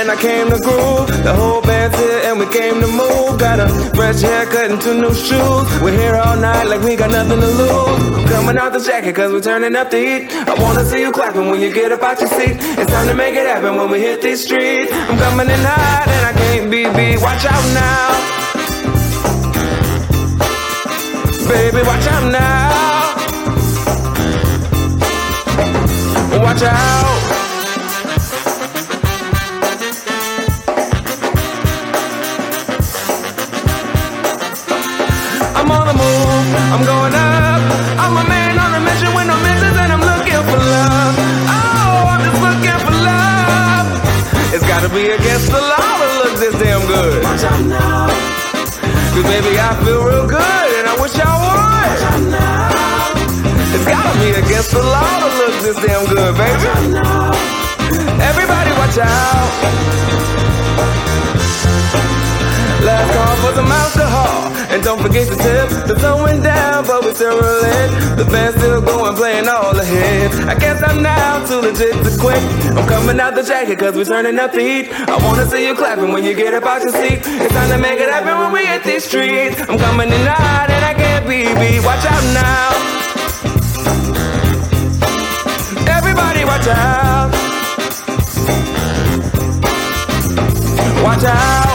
and 0.00 0.10
I 0.10 0.16
came 0.16 0.48
to 0.48 0.58
groove. 0.58 1.08
The 1.22 1.34
whole 1.34 1.60
band's 1.60 1.96
here, 1.98 2.22
and 2.24 2.38
we 2.38 2.46
came 2.46 2.80
to 2.80 2.86
move. 2.86 3.38
Got 3.38 3.60
a 3.60 3.68
fresh 3.94 4.22
haircut 4.22 4.70
and 4.70 4.80
two 4.80 4.98
new 4.98 5.12
shoes. 5.12 5.66
We're 5.82 5.92
here 5.92 6.16
all 6.16 6.36
night 6.36 6.64
like 6.64 6.80
we 6.80 6.96
got 6.96 7.10
nothing 7.10 7.38
to 7.38 7.46
lose. 7.46 8.30
Coming 8.30 8.56
out 8.56 8.72
the 8.72 8.80
jacket, 8.80 9.14
cause 9.14 9.30
we're 9.30 9.42
turning 9.42 9.76
up 9.76 9.90
the 9.90 9.98
heat. 9.98 10.32
I 10.32 10.54
wanna 10.62 10.84
see 10.84 11.00
you 11.02 11.12
clapping 11.12 11.50
when 11.50 11.60
you 11.60 11.72
get 11.72 11.92
up 11.92 12.02
out 12.02 12.18
your 12.18 12.30
seat. 12.30 12.56
It's 12.80 12.90
time 12.90 13.08
to 13.08 13.14
make 13.14 13.34
it 13.34 13.46
happen 13.46 13.76
when 13.76 13.90
we 13.90 14.00
hit 14.00 14.22
these 14.22 14.42
streets. 14.42 14.90
I'm 14.90 15.18
coming 15.18 15.50
in 15.50 15.60
hot, 15.60 16.08
and 16.08 16.24
I 16.30 16.32
can't 16.32 16.70
be 16.70 16.84
beat. 16.96 17.20
Watch 17.20 17.44
out 17.44 17.64
now. 17.76 18.08
Baby, 21.46 21.82
watch 21.84 22.06
out 22.06 22.24
now. 22.32 22.70
Watch 26.42 26.62
out. 26.62 27.09
I'm 36.70 36.86
going 36.86 37.10
up. 37.18 37.66
I'm 37.98 38.14
a 38.14 38.22
man 38.30 38.54
on 38.54 38.78
a 38.78 38.80
mission 38.86 39.10
with 39.10 39.26
no 39.26 39.34
missions, 39.42 39.74
and 39.74 39.90
I'm 39.90 40.06
looking 40.06 40.38
for 40.46 40.54
love. 40.54 41.18
Oh, 41.50 42.14
I'm 42.14 42.22
just 42.22 42.38
looking 42.38 42.78
for 42.86 42.94
love. 42.94 43.90
It's 44.54 44.62
gotta 44.70 44.86
be 44.88 45.10
against 45.10 45.50
the 45.50 45.58
law 45.58 45.90
to 45.98 46.06
look 46.22 46.38
this 46.38 46.54
damn 46.62 46.86
good. 46.86 47.26
Cause 47.26 47.42
baby, 49.26 49.58
I 49.58 49.74
feel 49.82 50.06
real 50.06 50.30
good, 50.30 50.68
and 50.78 50.86
I 50.86 50.94
wish 51.02 51.18
I 51.18 51.26
would. 51.42 51.98
It's 53.74 53.90
gotta 53.90 54.14
be 54.22 54.30
against 54.38 54.70
the 54.70 54.78
law 54.78 55.26
to 55.26 55.30
look 55.42 55.58
this 55.66 55.74
damn 55.82 56.06
good, 56.06 56.38
baby. 56.38 56.70
Everybody 58.22 58.70
watch 58.78 58.94
out. 59.02 59.50
Last 62.86 63.10
call 63.12 63.34
for 63.42 63.58
alcohol. 63.58 63.69
And 64.80 64.86
don't 64.86 65.02
forget 65.02 65.28
to 65.28 65.36
tip. 65.36 65.68
The 65.88 65.98
sun 66.00 66.22
went 66.22 66.42
down, 66.42 66.86
but 66.86 67.04
we 67.04 67.12
still 67.12 67.36
rolling. 67.36 68.16
The 68.16 68.24
band's 68.32 68.56
still 68.56 68.80
going, 68.80 69.14
playing 69.14 69.46
all 69.46 69.74
the 69.74 69.84
hits. 69.84 70.38
I 70.48 70.58
guess 70.58 70.82
I'm 70.82 71.02
now 71.02 71.44
too 71.44 71.60
legit 71.60 71.92
to 71.92 72.10
quit. 72.18 72.40
I'm 72.72 72.88
coming 72.88 73.20
out 73.20 73.34
the 73.34 73.42
jacket, 73.42 73.78
cause 73.78 73.94
we're 73.94 74.06
turning 74.06 74.38
up 74.38 74.52
the 74.52 74.62
heat. 74.62 74.88
I 74.90 75.22
wanna 75.22 75.44
see 75.44 75.66
you 75.66 75.74
clapping 75.74 76.12
when 76.12 76.24
you 76.24 76.32
get 76.32 76.54
up 76.54 76.64
out 76.64 76.80
your 76.80 76.92
seat. 76.92 77.20
It's 77.20 77.52
time 77.52 77.68
to 77.68 77.76
make 77.76 78.00
it 78.00 78.08
happen 78.08 78.38
when 78.40 78.52
we 78.52 78.64
hit 78.64 78.82
these 78.82 79.04
streets. 79.04 79.60
I'm 79.68 79.76
coming 79.76 80.08
in 80.08 80.24
hot 80.24 80.70
and 80.70 80.82
I 80.82 80.94
can't 80.94 81.28
be 81.28 81.44
beat. 81.60 81.84
Watch 81.84 82.06
out 82.08 82.24
now. 82.32 82.72
Everybody 85.92 86.46
watch 86.46 86.68
out. 86.68 87.28
Watch 91.04 91.24
out. 91.24 91.69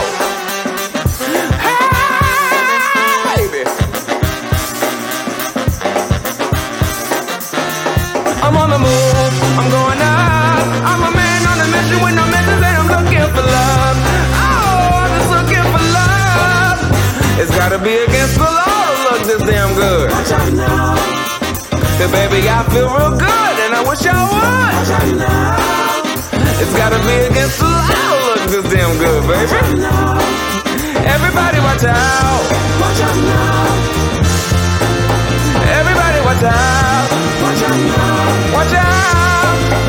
Be 17.86 17.94
against 18.02 18.34
the 18.34 18.42
law 18.42 18.66
to 18.66 18.98
look 19.06 19.22
this 19.30 19.42
damn 19.46 19.70
good. 19.78 20.10
Watch 20.10 20.32
out 20.34 20.52
now. 20.52 20.98
Cause 21.98 22.10
baby, 22.10 22.42
I 22.50 22.66
feel 22.74 22.90
real 22.90 23.14
good, 23.14 23.54
and 23.62 23.72
I 23.78 23.82
wish 23.86 24.02
I 24.02 24.18
would. 24.26 24.74
Watch 24.74 24.90
out 24.98 25.06
now. 25.14 26.58
It's 26.58 26.74
gotta 26.74 26.98
be 27.06 27.14
against 27.30 27.62
the 27.62 27.70
law 27.70 27.86
to 27.86 28.18
look 28.26 28.42
this 28.50 28.66
damn 28.74 28.90
good, 28.98 29.22
baby. 29.30 29.38
Watch 29.38 29.54
out 29.54 29.78
now. 29.78 30.18
Everybody 31.14 31.58
watch 31.62 31.86
out. 31.86 32.42
Watch 32.82 33.00
out 33.06 33.18
now. 33.22 33.70
Everybody 35.78 36.18
watch 36.26 36.42
out. 36.42 37.06
Watch 37.38 37.62
out. 37.70 38.50
Watch 38.50 38.74
out. 38.82 39.85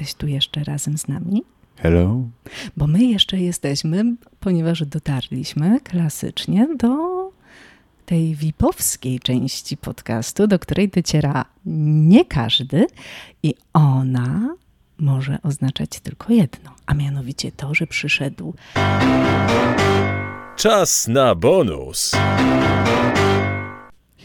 Jesteś 0.00 0.14
tu 0.14 0.26
jeszcze 0.26 0.64
razem 0.64 0.98
z 0.98 1.08
nami? 1.08 1.42
Hello. 1.76 2.22
Bo 2.76 2.86
my 2.86 3.04
jeszcze 3.04 3.38
jesteśmy, 3.38 4.04
ponieważ 4.40 4.84
dotarliśmy 4.84 5.80
klasycznie 5.80 6.68
do 6.78 6.96
tej 8.06 8.34
VIP-owskiej 8.34 9.20
części 9.20 9.76
podcastu, 9.76 10.46
do 10.46 10.58
której 10.58 10.88
dociera 10.88 11.44
nie 11.66 12.24
każdy 12.24 12.86
i 13.42 13.54
ona 13.72 14.56
może 14.98 15.38
oznaczać 15.42 16.00
tylko 16.00 16.32
jedno, 16.32 16.70
a 16.86 16.94
mianowicie 16.94 17.52
to, 17.52 17.74
że 17.74 17.86
przyszedł 17.86 18.54
czas 20.56 21.08
na 21.08 21.34
bonus. 21.34 22.12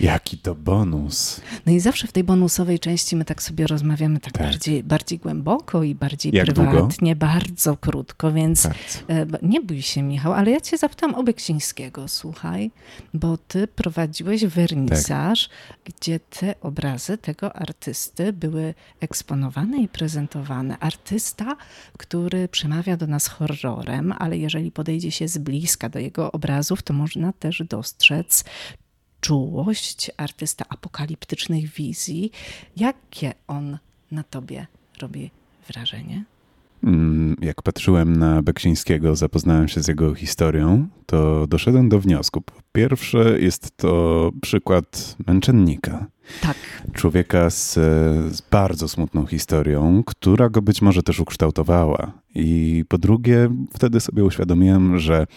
Jaki 0.02 0.38
to 0.38 0.56
bonus. 0.56 1.42
No 1.66 1.72
i 1.72 1.80
zawsze 1.80 2.08
w 2.08 2.12
tej 2.12 2.24
bonusowej 2.24 2.80
części 2.80 3.16
my 3.16 3.26
tak 3.26 3.44
sobie 3.44 3.68
rozmawiamy 3.68 4.20
tak, 4.20 4.34
tak. 4.34 4.48
Bardziej, 4.48 4.84
bardziej 4.84 5.20
głęboko 5.20 5.84
i 5.84 5.96
bardziej 5.96 6.32
Jak 6.36 6.46
prywatnie, 6.46 7.16
długo? 7.16 7.34
bardzo 7.34 7.78
krótko, 7.78 8.32
więc 8.32 8.64
bardzo. 8.64 9.36
E, 9.36 9.48
nie 9.48 9.62
bój 9.62 9.82
się 9.82 10.02
Michał, 10.02 10.34
ale 10.34 10.52
ja 10.52 10.62
cię 10.62 10.78
zapytam 10.78 11.16
o 11.16 11.24
Beksińskiego, 11.24 12.08
słuchaj, 12.08 12.72
bo 13.14 13.38
ty 13.38 13.68
prowadziłeś 13.68 14.46
wernisaż, 14.46 15.48
tak. 15.48 15.78
gdzie 15.86 16.20
te 16.20 16.56
obrazy 16.62 17.18
tego 17.18 17.56
artysty 17.56 18.34
były 18.34 18.74
eksponowane 19.00 19.78
i 19.78 19.88
prezentowane. 19.88 20.78
Artysta, 20.80 21.56
który 21.98 22.48
przemawia 22.48 22.98
do 22.98 23.08
nas 23.08 23.28
horrorem, 23.28 24.14
ale 24.20 24.38
jeżeli 24.38 24.72
podejdzie 24.72 25.12
się 25.12 25.28
z 25.28 25.38
bliska 25.38 25.90
do 25.90 26.00
jego 26.00 26.32
obrazów, 26.32 26.84
to 26.84 26.94
można 26.94 27.34
też 27.34 27.64
dostrzec 27.70 28.44
czułość, 29.22 30.12
artysta 30.18 30.66
apokaliptycznych 30.70 31.70
wizji. 31.70 32.32
Jakie 32.78 33.34
on 33.48 33.78
na 34.12 34.24
tobie 34.24 34.68
robi 35.02 35.32
wrażenie? 35.68 36.24
Mm, 36.84 37.36
jak 37.42 37.62
patrzyłem 37.62 38.18
na 38.18 38.42
Beksińskiego, 38.42 39.16
zapoznałem 39.16 39.68
się 39.68 39.84
z 39.84 39.88
jego 39.88 40.16
historią, 40.16 40.88
to 41.06 41.48
doszedłem 41.48 41.90
do 41.90 42.00
wniosku. 42.00 42.42
Po 42.42 42.54
pierwsze, 42.72 43.40
jest 43.40 43.78
to 43.78 44.32
przykład 44.42 45.16
męczennika. 45.28 46.06
Tak. 46.42 46.58
Człowieka 46.94 47.50
z, 47.50 47.74
z, 48.36 48.42
bardzo 48.52 48.88
smutną 48.88 49.26
historią, 49.26 50.04
która 50.06 50.50
go 50.50 50.62
być 50.62 50.82
może 50.82 51.04
też 51.04 51.20
ukształtowała. 51.20 52.12
I 52.36 52.86
po 52.88 52.98
drugie, 52.98 53.50
wtedy 53.74 54.00
sobie 54.00 54.24
uświadomiłem, 54.24 55.00
że 55.00 55.28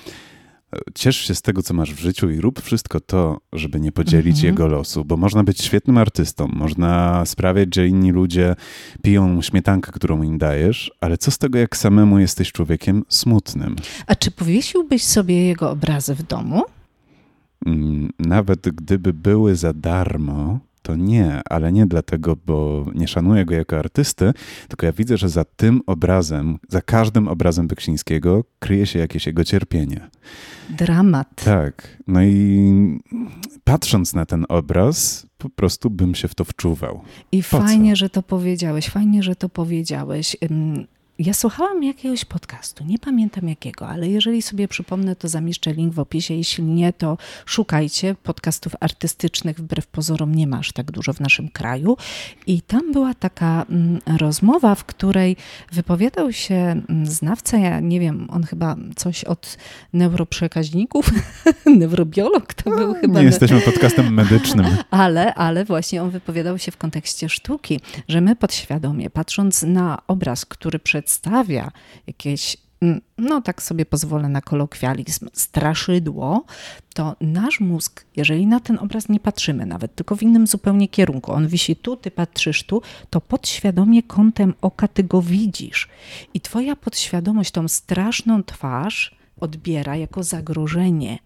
ciesz 0.94 1.16
się 1.16 1.34
z 1.34 1.42
tego, 1.42 1.62
co 1.62 1.74
masz 1.74 1.94
w 1.94 1.98
życiu 1.98 2.30
i 2.30 2.40
rób 2.40 2.62
wszystko 2.62 3.00
to, 3.00 3.40
żeby 3.52 3.80
nie 3.80 3.92
podzielić 3.92 4.37
mhm. 4.37 4.46
jego 4.46 4.66
losu, 4.66 5.04
bo 5.04 5.16
można 5.16 5.44
być 5.44 5.62
świetnym 5.62 5.98
artystą, 5.98 6.48
można 6.48 7.22
sprawiać, 7.26 7.74
że 7.74 7.88
inni 7.88 8.12
ludzie 8.12 8.56
piją 9.02 9.42
śmietankę, 9.42 9.92
którą 9.92 10.22
im 10.22 10.38
dajesz, 10.38 10.92
ale 11.00 11.18
co 11.18 11.30
z 11.30 11.38
tego, 11.38 11.58
jak 11.58 11.76
samemu 11.76 12.18
jesteś 12.18 12.52
człowiekiem 12.52 13.04
smutnym? 13.08 13.76
A 14.06 14.14
czy 14.14 14.30
powiesiłbyś 14.30 15.04
sobie 15.04 15.46
jego 15.46 15.70
obrazy 15.70 16.14
w 16.14 16.22
domu? 16.22 16.62
Mm, 17.66 18.10
nawet 18.18 18.60
gdyby 18.60 19.12
były 19.12 19.56
za 19.56 19.72
darmo, 19.72 20.58
to 20.85 20.97
nie, 20.97 21.40
ale 21.51 21.73
nie 21.73 21.87
dlatego, 21.87 22.37
bo 22.47 22.87
nie 22.94 23.09
szanuję 23.09 23.44
go 23.44 23.55
jako 23.55 23.79
artysty, 23.79 24.33
tylko 24.68 24.87
ja 24.87 24.92
widzę, 24.92 25.16
że 25.16 25.29
za 25.29 25.44
tym 25.44 25.81
obrazem, 25.87 26.59
za 26.68 26.83
każdym 26.83 27.29
obrazem 27.29 27.68
Beksińskiego 27.68 28.44
kryje 28.59 28.87
się 28.87 28.99
jakieś 28.99 29.27
jego 29.27 29.44
cierpienie. 29.44 30.11
Dramat. 30.70 31.45
Tak. 31.45 31.99
No 32.07 32.22
i 32.22 33.01
patrząc 33.64 34.14
na 34.14 34.26
ten 34.26 34.47
obraz, 34.49 35.26
po 35.39 35.51
prostu 35.51 35.91
bym 35.91 36.14
się 36.14 36.28
w 36.28 36.35
to 36.35 36.45
wczuwał. 36.45 37.03
I 37.32 37.43
Po 37.43 37.61
fajnie, 37.61 37.93
co? 37.93 37.97
że 37.97 38.11
to 38.11 38.22
powiedziałeś, 38.22 38.89
fajnie, 38.89 39.22
że 39.22 39.37
to 39.37 39.49
powiedziałeś. 39.49 40.37
Ja 41.18 41.34
słuchałam 41.34 41.82
jakiegoś 41.82 42.24
podcastu, 42.24 42.84
nie 42.84 42.98
pamiętam 42.98 43.48
jakiego, 43.48 43.88
ale 43.88 44.08
jeżeli 44.08 44.42
sobie 44.42 44.68
przypomnę, 44.68 45.16
to 45.16 45.28
zamieszczę 45.28 45.72
link 45.72 45.94
w 45.94 45.98
opisie. 45.98 46.34
Jeśli 46.34 46.64
nie, 46.64 46.92
to 46.92 47.18
szukajcie. 47.46 48.14
Podcastów 48.22 48.72
artystycznych 48.80 49.56
wbrew 49.56 49.86
pozorom 49.86 50.34
nie 50.34 50.46
masz 50.46 50.72
tak 50.72 50.90
dużo 50.90 51.12
w 51.12 51.20
naszym 51.20 51.48
kraju. 51.48 51.96
I 52.46 52.62
tam 52.62 52.92
była 52.92 53.14
taka 53.14 53.66
mm, 53.70 54.00
rozmowa, 54.18 54.74
w 54.74 54.84
której 54.84 55.36
wypowiadał 55.72 56.32
się 56.32 56.54
mm, 56.54 57.06
znawca, 57.06 57.58
ja 57.58 57.80
nie 57.80 58.00
wiem, 58.00 58.26
on 58.30 58.42
chyba 58.42 58.76
coś 58.96 59.24
od 59.24 59.56
neuroprzekaźników, 59.92 61.10
neurobiolog 61.78 62.54
to 62.54 62.70
był 62.70 62.94
chyba. 62.94 63.20
Nie 63.20 63.26
jesteśmy 63.26 63.60
podcastem 63.60 64.14
medycznym. 64.14 64.66
Ale, 64.90 65.34
ale 65.34 65.64
właśnie 65.64 66.02
on 66.02 66.10
wypowiadał 66.10 66.58
się 66.58 66.72
w 66.72 66.76
kontekście 66.76 67.28
sztuki, 67.28 67.80
że 68.08 68.20
my 68.20 68.36
podświadomie, 68.36 69.10
patrząc 69.10 69.62
na 69.62 69.98
obraz, 70.06 70.46
który 70.46 70.78
przedstawia 71.05 71.70
jakieś, 72.07 72.57
mm, 72.80 73.00
no 73.18 73.40
tak 73.40 73.62
sobie 73.62 73.86
pozwolę 73.86 74.28
na 74.28 74.40
kolokwializm, 74.40 75.28
straszydło, 75.32 76.44
to 76.94 77.16
nasz 77.20 77.61
mózg, 77.61 78.05
jeżeli 78.16 78.46
na 78.46 78.61
ten 78.61 78.78
obraz 78.78 79.09
nie 79.09 79.20
patrzymy 79.20 79.66
nawet, 79.66 79.94
tylko 79.94 80.16
w 80.16 80.22
innym 80.22 80.46
zupełnie 80.46 80.88
kierunku, 80.88 81.32
on 81.32 81.48
wisi 81.48 81.76
tu, 81.76 81.96
ty 81.96 82.11
patrzysz 82.11 82.64
tu, 82.64 82.82
to 83.11 83.20
podświadomie 83.20 84.02
kątem 84.02 84.55
oka 84.61 84.88
ty 84.88 85.05
go 85.05 85.22
widzisz. 85.22 85.88
I 86.34 86.40
twoja 86.40 86.76
podświadomość 86.76 87.50
tą 87.50 87.68
straszną 87.68 88.44
twarz 88.44 89.16
odbiera 89.45 89.97
jako 89.97 90.22
zagrożenie. 90.22 91.18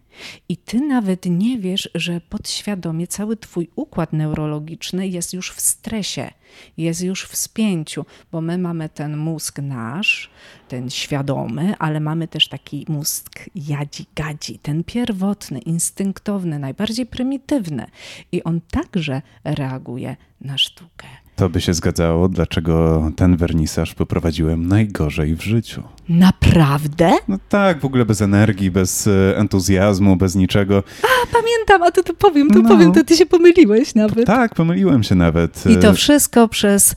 I 0.48 0.56
ty 0.56 0.80
nawet 0.80 1.26
nie 1.26 1.58
wiesz, 1.58 1.90
że 1.94 2.20
podświadomie 2.20 3.06
cały 3.06 3.36
twój 3.36 3.70
układ 3.76 4.12
neurologiczny 4.12 5.08
jest 5.08 5.32
już 5.32 5.52
w 5.52 5.60
stresie, 5.60 6.30
jest 6.76 7.02
już 7.02 7.24
w 7.24 7.36
spięciu, 7.36 8.06
bo 8.32 8.40
my 8.40 8.58
mamy 8.58 8.88
ten 8.88 9.16
mózg 9.16 9.58
nasz, 9.58 10.30
ten 10.68 10.90
świadomy, 10.90 11.74
ale 11.78 12.00
mamy 12.00 12.28
też 12.28 12.48
taki 12.48 12.86
mózg 12.88 13.50
jadzi-gadzi, 13.54 14.58
ten 14.58 14.84
pierwotny, 14.84 15.58
instynktowny, 15.58 16.58
najbardziej 16.58 17.06
prymitywny. 17.06 17.86
I 18.32 18.44
on 18.44 18.60
także 18.70 19.22
reaguje 19.44 20.16
na 20.40 20.58
sztukę. 20.58 21.08
To 21.38 21.48
by 21.48 21.60
się 21.60 21.74
zgadzało, 21.74 22.28
dlaczego 22.28 23.02
ten 23.16 23.36
wernisaż 23.36 23.94
poprowadziłem 23.94 24.68
najgorzej 24.68 25.34
w 25.36 25.42
życiu. 25.42 25.82
Naprawdę? 26.08 27.12
No 27.28 27.38
tak, 27.48 27.80
w 27.80 27.84
ogóle 27.84 28.04
bez 28.04 28.22
energii, 28.22 28.70
bez 28.70 29.06
e, 29.06 29.36
entuzjazmu, 29.36 30.16
bez 30.16 30.34
niczego. 30.34 30.82
A 31.02 31.26
pamiętam, 31.32 31.82
a 31.82 31.90
to, 31.90 32.02
to 32.02 32.14
powiem, 32.14 32.50
to 32.50 32.58
No. 32.58 32.68
powiem, 32.68 32.92
to 32.92 33.04
ty 33.04 33.16
się 33.16 33.26
pomyliłeś 33.26 33.94
nawet. 33.94 34.26
Tak, 34.26 34.54
pomyliłem 34.54 35.02
się 35.02 35.14
nawet. 35.14 35.64
I 35.66 35.76
to 35.76 35.88
E, 35.88 35.94
wszystko 35.94 36.48
przez 36.48 36.94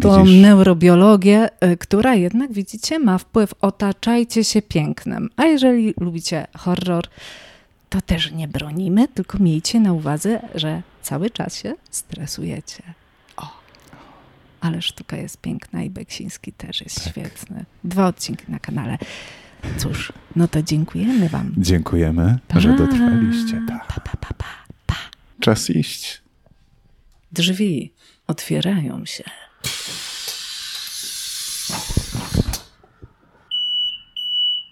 tą 0.00 0.24
Widzisz? 0.24 0.42
neurobiologię, 0.42 1.48
y, 1.64 1.76
która 1.76 2.14
jednak, 2.14 2.52
widzicie, 2.52 2.98
ma 2.98 3.18
wpływ. 3.18 3.54
Otaczajcie 3.60 4.44
się 4.44 4.62
pięknem. 4.62 5.30
A 5.36 5.44
jeżeli 5.44 5.94
lubicie 6.00 6.46
horror, 6.58 7.04
to 7.88 8.00
też 8.00 8.32
nie 8.32 8.48
bronimy, 8.48 9.08
tylko 9.08 9.38
miejcie 9.38 9.80
na 9.80 9.92
uwadze, 9.92 10.40
że 10.54 10.82
cały 11.02 11.30
czas 11.30 11.56
się 11.56 11.74
stresujecie 11.90 12.82
ale 14.60 14.82
sztuka 14.82 15.16
jest 15.16 15.40
piękna 15.40 15.82
i 15.82 15.90
Beksiński 15.90 16.52
też 16.52 16.80
jest 16.80 17.04
tak. 17.04 17.12
świetny. 17.12 17.64
Dwa 17.84 18.06
odcinki 18.06 18.44
na 18.48 18.58
kanale. 18.58 18.98
Cóż, 19.78 20.12
no 20.36 20.48
to 20.48 20.62
dziękujemy 20.62 21.28
Wam. 21.28 21.54
Dziękujemy, 21.58 22.38
pa. 22.48 22.60
że 22.60 22.76
dotrwaliście. 22.76 23.62
Pa. 23.68 23.78
Pa, 23.78 24.00
pa, 24.00 24.16
pa, 24.16 24.34
pa, 24.34 24.46
pa. 24.86 24.96
Czas 25.40 25.70
iść. 25.70 26.22
Drzwi 27.32 27.92
otwierają 28.26 29.04
się. 29.06 29.24